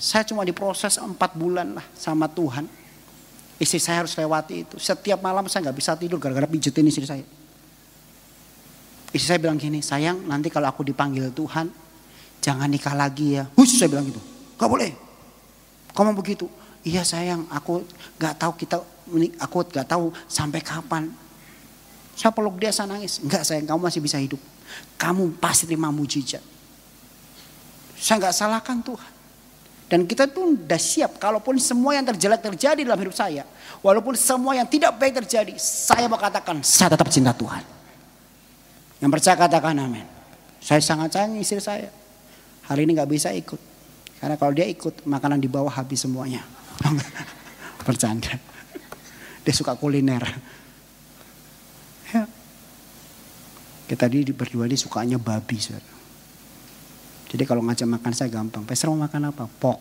Saya 0.00 0.24
cuma 0.24 0.46
diproses 0.46 0.96
empat 0.96 1.34
bulan 1.34 1.76
lah 1.76 1.84
sama 1.92 2.30
Tuhan. 2.30 2.70
Istri 3.60 3.80
saya 3.82 4.06
harus 4.06 4.14
lewati 4.16 4.64
itu. 4.64 4.78
Setiap 4.80 5.20
malam 5.20 5.44
saya 5.50 5.68
nggak 5.68 5.76
bisa 5.76 5.92
tidur 5.98 6.16
gara-gara 6.22 6.48
pijetin 6.48 6.86
istri 6.88 7.04
saya. 7.04 7.26
Istri 9.10 9.26
saya 9.26 9.38
bilang 9.42 9.58
gini, 9.58 9.82
sayang 9.82 10.22
nanti 10.30 10.46
kalau 10.50 10.70
aku 10.70 10.86
dipanggil 10.86 11.34
Tuhan, 11.34 11.66
jangan 12.38 12.70
nikah 12.70 12.94
lagi 12.94 13.42
ya. 13.42 13.44
Hush, 13.58 13.74
saya 13.74 13.90
bilang 13.90 14.06
gitu. 14.06 14.22
Gak 14.54 14.70
boleh. 14.70 14.94
Kamu 15.90 16.14
begitu. 16.14 16.46
Iya 16.86 17.02
sayang, 17.02 17.44
aku 17.50 17.82
gak 18.16 18.38
tahu 18.38 18.52
kita, 18.54 18.78
aku 19.42 19.56
gak 19.68 19.90
tahu 19.90 20.14
sampai 20.30 20.62
kapan. 20.62 21.10
Saya 22.14 22.30
peluk 22.30 22.60
dia, 22.60 22.70
saya 22.70 22.86
nangis. 22.86 23.18
Enggak 23.18 23.42
sayang, 23.42 23.66
kamu 23.66 23.80
masih 23.82 24.00
bisa 24.04 24.16
hidup. 24.20 24.38
Kamu 24.94 25.40
pasti 25.42 25.66
terima 25.66 25.90
mujizat. 25.90 26.44
Saya 28.00 28.16
nggak 28.16 28.34
salahkan 28.36 28.78
Tuhan. 28.80 29.12
Dan 29.90 30.06
kita 30.06 30.30
tuh 30.30 30.54
udah 30.54 30.80
siap. 30.80 31.18
Kalaupun 31.18 31.58
semua 31.58 31.98
yang 31.98 32.06
terjelek 32.06 32.40
terjadi 32.40 32.80
dalam 32.86 33.00
hidup 33.02 33.12
saya. 33.12 33.42
Walaupun 33.82 34.14
semua 34.14 34.54
yang 34.54 34.64
tidak 34.70 34.94
baik 34.96 35.18
terjadi. 35.24 35.58
Saya 35.58 36.06
mau 36.06 36.16
katakan, 36.16 36.62
saya 36.62 36.94
tetap 36.94 37.10
cinta 37.10 37.34
Tuhan. 37.34 37.79
Yang 39.00 39.10
percaya 39.16 39.36
katakan 39.36 39.76
amin. 39.80 40.04
Saya 40.60 40.84
sangat 40.84 41.16
sayang 41.16 41.40
istri 41.40 41.56
saya. 41.56 41.88
Hari 42.68 42.84
ini 42.84 42.92
nggak 42.92 43.10
bisa 43.10 43.32
ikut. 43.32 43.58
Karena 44.20 44.36
kalau 44.36 44.52
dia 44.52 44.68
ikut, 44.68 45.08
makanan 45.08 45.40
di 45.40 45.48
bawah 45.48 45.72
habis 45.72 46.04
semuanya. 46.04 46.44
Bercanda. 47.88 48.36
Dia 49.42 49.54
suka 49.56 49.74
kuliner. 49.74 50.22
Ya. 52.10 52.26
Kita 53.86 54.10
tadi 54.10 54.26
berdua 54.34 54.66
ini 54.66 54.74
sukanya 54.74 55.14
babi. 55.14 55.62
Saudara. 55.62 55.86
Jadi 57.30 57.46
kalau 57.46 57.62
ngajak 57.62 57.86
makan 57.86 58.10
saya 58.10 58.26
gampang. 58.26 58.66
Peser 58.66 58.90
mau 58.90 58.98
makan 58.98 59.30
apa? 59.30 59.46
Pok. 59.46 59.78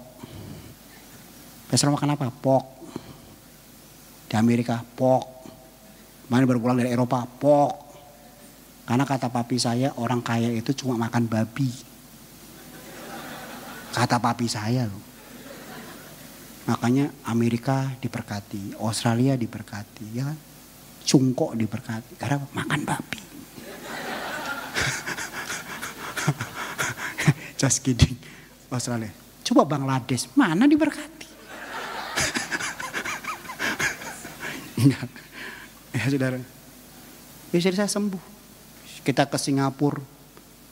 Peser 1.73 1.89
mau 1.89 1.97
makan 1.97 2.13
apa? 2.13 2.29
Pok. 2.29 2.65
Di 4.29 4.38
Amerika, 4.38 4.77
pok. 4.77 5.25
Mana 6.29 6.45
baru 6.45 6.62
pulang 6.62 6.77
dari 6.77 6.93
Eropa, 6.93 7.25
pok. 7.25 7.88
Karena 8.89 9.06
kata 9.06 9.30
papi 9.30 9.54
saya 9.62 9.93
orang 10.02 10.17
kaya 10.25 10.49
itu 10.49 10.73
cuma 10.73 10.97
makan 10.97 11.30
babi. 11.30 11.69
Kata 13.93 14.17
papi 14.17 14.49
saya 14.49 14.89
loh. 14.89 15.06
Makanya 16.65 17.13
Amerika 17.30 17.93
diberkati, 18.02 18.73
Australia 18.82 19.38
diberkati, 19.38 20.10
ya 20.10 20.34
kan? 20.34 20.38
Cungkok 21.06 21.54
diberkati 21.54 22.17
karena 22.17 22.41
makan 22.49 22.82
babi. 22.82 23.21
Just 27.62 27.86
kidding. 27.86 28.17
Australia. 28.73 29.13
Coba 29.45 29.69
Bangladesh, 29.69 30.34
mana 30.34 30.65
diberkati? 30.65 31.30
Enggak. 34.82 35.13
Ya 35.93 36.10
saudara. 36.10 36.41
Ya 37.54 37.60
saya 37.62 37.86
sembuh. 37.86 38.38
Kita 39.04 39.28
ke 39.28 39.38
Singapura. 39.40 40.02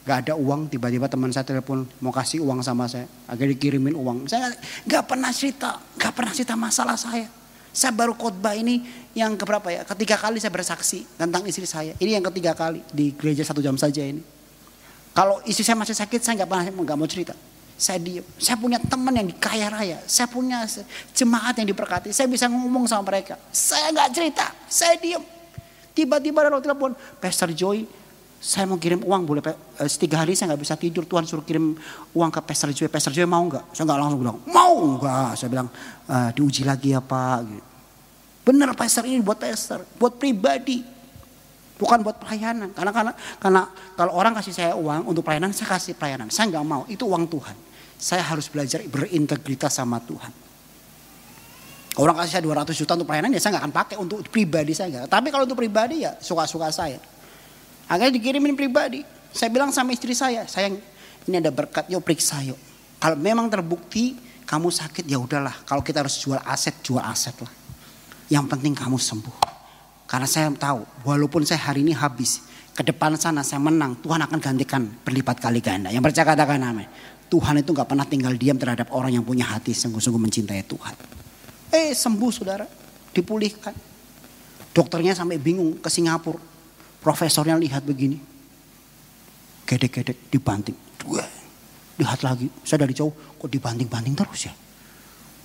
Gak 0.08 0.24
ada 0.24 0.34
uang, 0.40 0.72
tiba-tiba 0.72 1.12
teman 1.12 1.36
saya 1.36 1.44
telepon 1.44 1.84
mau 2.00 2.16
kasih 2.16 2.40
uang 2.40 2.64
sama 2.64 2.88
saya. 2.88 3.12
Akhirnya 3.28 3.60
dikirimin 3.60 3.92
uang. 3.92 4.32
Saya 4.32 4.56
gak 4.88 5.04
pernah 5.04 5.36
cerita, 5.36 5.84
gak 6.00 6.16
pernah 6.16 6.32
cerita 6.32 6.56
masalah 6.56 6.96
saya. 6.96 7.28
Saya 7.76 7.92
baru 7.92 8.16
khotbah 8.16 8.56
ini 8.56 8.88
yang 9.12 9.36
keberapa 9.36 9.68
ya? 9.68 9.84
Ketiga 9.84 10.16
kali 10.16 10.40
saya 10.40 10.50
bersaksi 10.50 11.04
tentang 11.20 11.44
istri 11.44 11.68
saya. 11.68 11.92
Ini 12.00 12.18
yang 12.18 12.26
ketiga 12.32 12.56
kali 12.56 12.82
di 12.90 13.12
gereja 13.14 13.44
satu 13.44 13.60
jam 13.60 13.76
saja 13.76 14.02
ini. 14.02 14.24
Kalau 15.12 15.44
istri 15.44 15.68
saya 15.68 15.76
masih 15.76 15.94
sakit, 15.94 16.24
saya 16.24 16.42
nggak 16.42 16.50
pernah 16.50 16.66
nggak 16.72 16.98
mau 16.98 17.06
cerita. 17.06 17.36
Saya 17.78 18.02
diem. 18.02 18.26
Saya 18.42 18.58
punya 18.58 18.82
teman 18.82 19.14
yang 19.14 19.30
kaya 19.38 19.70
raya. 19.70 20.02
Saya 20.10 20.26
punya 20.26 20.66
jemaat 21.14 21.54
yang 21.62 21.70
diberkati. 21.70 22.10
Saya 22.10 22.26
bisa 22.26 22.50
ngomong 22.50 22.90
sama 22.90 23.06
mereka. 23.14 23.38
Saya 23.54 23.94
nggak 23.94 24.10
cerita. 24.10 24.50
Saya 24.66 24.98
diem. 24.98 25.22
Tiba-tiba 25.94 26.46
ada 26.46 26.62
telepon, 26.62 26.98
Pastor 27.22 27.54
Joy, 27.54 27.86
saya 28.38 28.70
mau 28.70 28.78
kirim 28.78 29.02
uang 29.02 29.22
boleh 29.26 29.42
eh, 29.42 29.90
tiga 29.98 30.22
hari 30.22 30.38
saya 30.38 30.54
nggak 30.54 30.62
bisa 30.62 30.78
tidur. 30.78 31.10
Tuhan 31.10 31.26
suruh 31.26 31.42
kirim 31.42 31.74
uang 32.14 32.30
ke 32.30 32.40
Pastor 32.46 32.70
Joy. 32.70 32.86
Pastor 32.86 33.10
Joy 33.10 33.26
mau 33.26 33.42
nggak? 33.42 33.74
Saya 33.74 33.90
nggak 33.90 33.98
langsung 33.98 34.20
bilang 34.22 34.38
mau 34.46 34.74
nggak? 34.98 35.30
Saya 35.34 35.50
bilang 35.50 35.68
e, 36.06 36.16
diuji 36.38 36.62
lagi 36.62 36.94
ya 36.94 37.02
Pak. 37.02 37.38
Gitu. 37.50 37.66
bener 38.48 38.72
Pastor 38.78 39.04
ini 39.10 39.20
buat 39.20 39.42
Pastor 39.42 39.84
buat 39.98 40.16
pribadi 40.22 40.86
bukan 41.82 42.06
buat 42.06 42.22
pelayanan. 42.22 42.70
Karena 42.78 42.94
karena 42.94 43.12
karena 43.42 43.62
kalau 43.98 44.14
orang 44.14 44.38
kasih 44.38 44.54
saya 44.54 44.72
uang 44.78 45.10
untuk 45.10 45.26
pelayanan 45.26 45.50
saya 45.50 45.74
kasih 45.74 45.98
pelayanan. 45.98 46.30
Saya 46.30 46.54
nggak 46.54 46.66
mau 46.66 46.86
itu 46.86 47.10
uang 47.10 47.26
Tuhan. 47.26 47.58
Saya 47.98 48.22
harus 48.22 48.46
belajar 48.54 48.86
berintegritas 48.86 49.74
sama 49.74 49.98
Tuhan. 49.98 50.30
Orang 51.98 52.14
kasih 52.22 52.38
saya 52.38 52.44
200 52.46 52.70
juta 52.78 52.94
untuk 52.94 53.10
pelayanan 53.10 53.34
ya 53.34 53.42
saya 53.42 53.58
nggak 53.58 53.64
akan 53.66 53.74
pakai 53.74 53.96
untuk 53.98 54.22
pribadi 54.30 54.78
saya 54.78 55.02
gak. 55.02 55.10
tapi 55.10 55.34
kalau 55.34 55.50
untuk 55.50 55.58
pribadi 55.58 56.06
ya 56.06 56.14
suka-suka 56.22 56.70
saya 56.70 57.02
Akhirnya 57.88 58.20
dikirimin 58.20 58.56
pribadi. 58.56 59.04
Saya 59.32 59.52
bilang 59.52 59.72
sama 59.72 59.92
istri 59.96 60.16
saya, 60.16 60.48
sayang 60.48 60.80
ini 61.28 61.36
ada 61.40 61.52
berkat, 61.52 61.88
yuk 61.92 62.04
periksa 62.04 62.40
yuk. 62.44 62.58
Kalau 62.98 63.20
memang 63.20 63.52
terbukti 63.52 64.16
kamu 64.48 64.72
sakit 64.72 65.04
ya 65.04 65.20
udahlah. 65.20 65.54
Kalau 65.68 65.84
kita 65.84 66.02
harus 66.04 66.16
jual 66.24 66.40
aset, 66.48 66.80
jual 66.80 67.04
aset 67.04 67.36
lah. 67.44 67.52
Yang 68.32 68.46
penting 68.56 68.74
kamu 68.74 68.96
sembuh. 68.96 69.36
Karena 70.08 70.24
saya 70.24 70.48
tahu, 70.56 71.04
walaupun 71.04 71.44
saya 71.44 71.60
hari 71.60 71.84
ini 71.84 71.92
habis, 71.92 72.48
ke 72.72 72.80
depan 72.80 73.20
sana 73.20 73.44
saya 73.44 73.60
menang, 73.60 74.00
Tuhan 74.00 74.24
akan 74.24 74.40
gantikan 74.40 74.88
berlipat 75.04 75.44
kali 75.44 75.60
ganda. 75.60 75.92
Yang 75.92 76.12
percaya 76.12 76.32
katakan 76.32 76.64
amin. 76.64 76.88
Tuhan 77.28 77.60
itu 77.60 77.76
gak 77.76 77.92
pernah 77.92 78.08
tinggal 78.08 78.32
diam 78.40 78.56
terhadap 78.56 78.88
orang 78.96 79.20
yang 79.20 79.26
punya 79.28 79.44
hati 79.44 79.76
sungguh-sungguh 79.76 80.22
mencintai 80.32 80.64
Tuhan. 80.64 80.96
Eh 81.76 81.92
sembuh 81.92 82.32
saudara, 82.32 82.64
dipulihkan. 83.12 83.76
Dokternya 84.72 85.12
sampai 85.12 85.36
bingung 85.36 85.84
ke 85.84 85.92
Singapura. 85.92 86.40
Profesornya 87.02 87.56
lihat 87.60 87.86
begini. 87.86 88.18
Gedek-gedek 89.68 90.32
dibanting. 90.32 90.78
Dua. 90.98 91.24
Lihat 91.98 92.24
lagi. 92.24 92.48
Saya 92.64 92.86
dari 92.86 92.94
jauh 92.94 93.12
kok 93.12 93.50
dibanting-banting 93.50 94.16
terus 94.16 94.48
ya. 94.48 94.54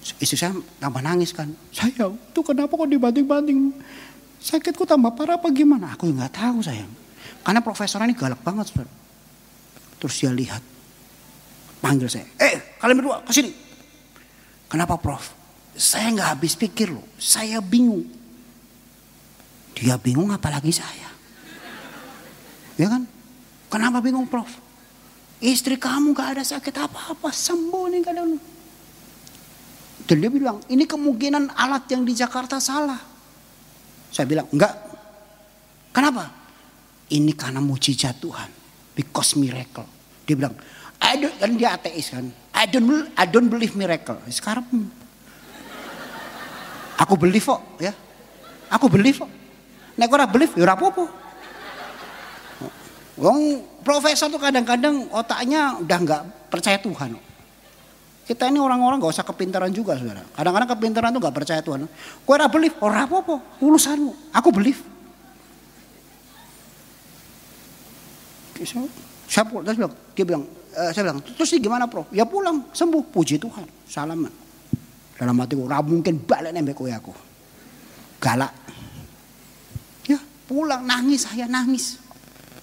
Istri 0.03 0.37
saya 0.37 0.53
tambah 0.83 0.99
nangis 0.99 1.31
kan. 1.31 1.47
Sayang 1.71 2.19
itu 2.19 2.41
kenapa 2.43 2.75
kok 2.75 2.91
dibanting-banting. 2.91 3.71
Sakitku 4.43 4.83
tambah 4.83 5.15
parah 5.15 5.39
apa 5.39 5.47
gimana? 5.55 5.95
Aku 5.95 6.11
nggak 6.11 6.35
tahu 6.35 6.59
sayang. 6.59 6.91
Karena 7.47 7.63
profesornya 7.63 8.11
ini 8.11 8.19
galak 8.19 8.43
banget. 8.43 8.75
Saudara. 8.75 8.91
Terus 10.03 10.15
dia 10.19 10.35
lihat. 10.35 10.63
Panggil 11.79 12.11
saya. 12.11 12.27
Eh 12.39 12.79
kalian 12.83 12.99
berdua 12.99 13.23
ke 13.23 13.31
sini. 13.31 13.55
Kenapa 14.67 14.99
prof? 14.99 15.31
Saya 15.79 16.11
nggak 16.11 16.29
habis 16.35 16.59
pikir 16.59 16.91
loh. 16.91 17.07
Saya 17.23 17.63
bingung. 17.63 18.03
Dia 19.79 19.95
bingung 19.95 20.35
apalagi 20.35 20.75
saya. 20.75 21.12
Ya 22.77 22.89
kan? 22.89 23.05
Kenapa 23.73 24.05
bingung 24.05 24.29
Prof? 24.29 24.49
Istri 25.43 25.81
kamu 25.81 26.15
gak 26.15 26.39
ada 26.39 26.45
sakit 26.47 26.75
apa-apa, 26.77 27.35
sembuh 27.35 27.85
nih 27.91 28.01
kadang. 28.07 28.39
Dan 30.07 30.17
dia 30.19 30.31
bilang, 30.31 30.59
ini 30.71 30.87
kemungkinan 30.87 31.55
alat 31.55 31.87
yang 31.91 32.07
di 32.07 32.15
Jakarta 32.15 32.63
salah. 32.63 32.99
Saya 34.13 34.27
bilang, 34.29 34.47
enggak. 34.51 34.71
Kenapa? 35.91 36.31
Ini 37.11 37.33
karena 37.35 37.59
mujizat 37.59 38.23
Tuhan. 38.23 38.51
Because 38.93 39.35
miracle. 39.41 39.89
Dia 40.29 40.35
bilang, 40.37 40.55
I 41.03 41.19
don't, 41.19 41.35
kan 41.35 41.51
dia 41.59 41.75
ateis 41.75 42.13
kan. 42.15 42.29
I 42.55 42.65
don't, 42.71 43.11
I 43.19 43.25
don't 43.27 43.51
believe 43.51 43.75
miracle. 43.75 44.21
Sekarang 44.31 44.65
aku 46.95 47.15
believe 47.19 47.43
kok 47.43 47.63
ya. 47.83 47.91
Aku 48.71 48.87
believe 48.87 49.19
kok. 49.19 49.31
Nek 49.99 50.09
ora 50.13 50.25
believe 50.31 50.55
ya 50.55 50.63
ora 50.63 50.79
apa-apa. 50.79 51.05
Wong 53.21 53.61
profesor 53.85 54.33
tuh 54.33 54.41
kadang-kadang 54.41 55.09
otaknya 55.13 55.77
udah 55.81 55.99
nggak 56.01 56.23
percaya 56.49 56.81
Tuhan. 56.81 57.33
Kita 58.23 58.47
ini 58.49 58.63
orang-orang 58.63 59.03
gak 59.03 59.19
usah 59.19 59.27
kepintaran 59.27 59.75
juga 59.75 59.99
saudara. 59.99 60.23
Kadang-kadang 60.23 60.71
kepintaran 60.79 61.11
tuh 61.11 61.21
gak 61.21 61.35
percaya 61.35 61.59
Tuhan. 61.59 61.91
Kue 62.23 62.35
ora 62.39 62.47
belief, 62.47 62.79
ora 62.79 63.03
apa-apa, 63.03 63.59
urusanmu. 63.59 64.31
Aku 64.31 64.49
belief. 64.55 64.79
Saya 69.27 69.43
pulang, 69.43 69.67
dia 69.67 69.75
bilang, 69.75 69.93
dia 70.15 70.25
bilang, 70.25 70.45
e, 70.71 70.83
saya 70.95 71.03
bilang, 71.11 71.19
terus 71.19 71.51
ini 71.51 71.67
gimana 71.67 71.91
bro? 71.91 72.07
Ya 72.15 72.23
pulang, 72.23 72.71
sembuh, 72.71 73.11
puji 73.11 73.43
Tuhan, 73.43 73.67
salaman. 73.91 74.31
Dalam 75.19 75.35
hatiku, 75.43 75.67
ora 75.67 75.83
mungkin 75.83 76.23
balik 76.23 76.55
nembek 76.55 76.79
kue 76.79 76.95
aku. 76.95 77.11
Galak. 78.23 78.55
Ya 80.07 80.23
pulang, 80.47 80.87
nangis 80.87 81.27
saya, 81.27 81.51
nangis. 81.51 81.99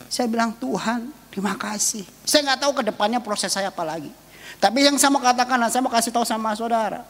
Saya 0.09 0.25
bilang 0.25 0.57
Tuhan 0.57 1.13
terima 1.29 1.53
kasih. 1.55 2.03
Saya 2.25 2.49
nggak 2.49 2.59
tahu 2.65 2.71
ke 2.81 2.83
depannya 2.89 3.21
proses 3.21 3.53
saya 3.53 3.69
apa 3.69 3.85
lagi. 3.85 4.09
Tapi 4.57 4.83
yang 4.83 4.97
saya 4.97 5.13
mau 5.13 5.21
katakan, 5.23 5.55
saya 5.69 5.85
mau 5.85 5.93
kasih 5.93 6.11
tahu 6.11 6.25
sama 6.25 6.51
saudara. 6.57 7.05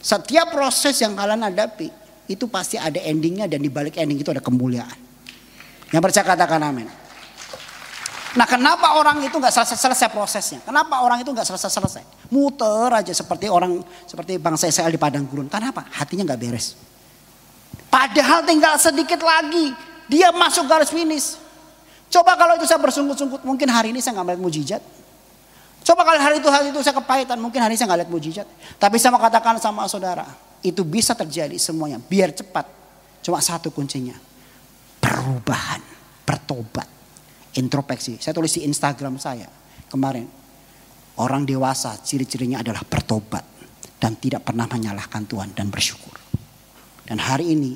Setiap 0.00 0.50
proses 0.50 0.96
yang 0.98 1.14
kalian 1.14 1.44
hadapi, 1.44 1.92
itu 2.26 2.44
pasti 2.48 2.80
ada 2.80 2.98
endingnya 2.98 3.46
dan 3.46 3.60
di 3.60 3.70
balik 3.70 4.00
ending 4.00 4.18
itu 4.18 4.32
ada 4.32 4.42
kemuliaan. 4.42 4.98
Yang 5.92 6.02
percaya 6.02 6.24
katakan 6.24 6.60
amin. 6.64 6.88
Nah 8.36 8.44
kenapa 8.44 9.00
orang 9.00 9.24
itu 9.24 9.34
nggak 9.40 9.50
selesai-selesai 9.50 10.12
prosesnya? 10.12 10.60
Kenapa 10.60 11.00
orang 11.00 11.24
itu 11.24 11.32
nggak 11.32 11.48
selesai-selesai? 11.48 12.28
Muter 12.28 12.92
aja 12.92 13.10
seperti 13.10 13.48
orang 13.48 13.80
seperti 14.04 14.36
bangsa 14.36 14.68
Israel 14.68 14.92
di 14.92 15.00
padang 15.00 15.24
gurun. 15.24 15.48
Kenapa? 15.48 15.88
Hatinya 15.88 16.28
nggak 16.28 16.40
beres. 16.40 16.76
Padahal 17.88 18.44
tinggal 18.44 18.76
sedikit 18.76 19.24
lagi 19.24 19.72
dia 20.06 20.28
masuk 20.30 20.68
garis 20.68 20.92
finish. 20.92 21.40
Coba 22.08 22.36
kalau 22.40 22.56
itu 22.56 22.64
saya 22.64 22.80
bersungguh-sungguh, 22.80 23.44
mungkin 23.44 23.68
hari 23.68 23.92
ini 23.92 24.00
saya 24.00 24.16
nggak 24.16 24.26
melihat 24.32 24.42
mujizat. 24.42 24.82
Coba 25.84 26.04
kalau 26.04 26.20
hari 26.20 26.40
itu 26.40 26.48
hari 26.48 26.72
itu 26.72 26.80
saya 26.80 26.96
kepahitan, 26.96 27.36
mungkin 27.40 27.60
hari 27.60 27.76
ini 27.76 27.80
saya 27.80 27.88
nggak 27.92 28.00
lihat 28.04 28.12
mujizat. 28.12 28.48
Tapi 28.80 28.96
saya 28.96 29.12
mau 29.12 29.20
katakan 29.20 29.60
sama 29.60 29.84
saudara, 29.88 30.24
itu 30.64 30.82
bisa 30.84 31.12
terjadi 31.12 31.54
semuanya. 31.60 32.00
Biar 32.00 32.32
cepat. 32.32 32.64
Cuma 33.20 33.40
satu 33.44 33.68
kuncinya. 33.68 34.16
Perubahan, 34.98 35.80
bertobat 36.24 36.98
introspeksi. 37.58 38.22
Saya 38.22 38.32
tulis 38.32 38.54
di 38.54 38.64
Instagram 38.64 39.18
saya 39.18 39.50
kemarin. 39.90 40.26
Orang 41.18 41.42
dewasa 41.42 41.98
ciri-cirinya 41.98 42.62
adalah 42.62 42.86
bertobat 42.86 43.42
dan 43.98 44.14
tidak 44.22 44.46
pernah 44.46 44.70
menyalahkan 44.70 45.26
Tuhan 45.26 45.50
dan 45.50 45.66
bersyukur. 45.66 46.14
Dan 47.02 47.18
hari 47.18 47.58
ini 47.58 47.74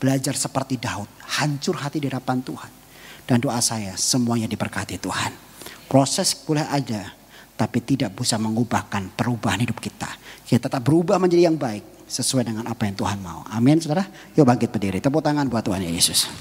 belajar 0.00 0.32
seperti 0.32 0.80
Daud, 0.80 1.06
hancur 1.36 1.76
hati 1.76 2.00
di 2.00 2.08
hadapan 2.08 2.40
Tuhan. 2.40 2.72
Dan 3.32 3.40
doa 3.40 3.64
saya 3.64 3.96
semuanya 3.96 4.44
diberkati 4.44 5.00
Tuhan. 5.00 5.32
Proses 5.88 6.36
boleh 6.36 6.68
ada, 6.68 7.16
tapi 7.56 7.80
tidak 7.80 8.12
bisa 8.12 8.36
mengubahkan 8.36 9.08
perubahan 9.16 9.64
hidup 9.64 9.80
kita. 9.80 10.20
Kita 10.44 10.68
tetap 10.68 10.84
berubah 10.84 11.16
menjadi 11.16 11.48
yang 11.48 11.56
baik 11.56 12.04
sesuai 12.12 12.44
dengan 12.44 12.68
apa 12.68 12.84
yang 12.84 12.92
Tuhan 12.92 13.24
mau. 13.24 13.40
Amin 13.48 13.80
saudara. 13.80 14.04
Yuk 14.36 14.44
bangkit 14.44 14.68
berdiri. 14.68 15.00
Tepuk 15.00 15.24
tangan 15.24 15.48
buat 15.48 15.64
Tuhan 15.64 15.80
Yesus. 15.80 16.28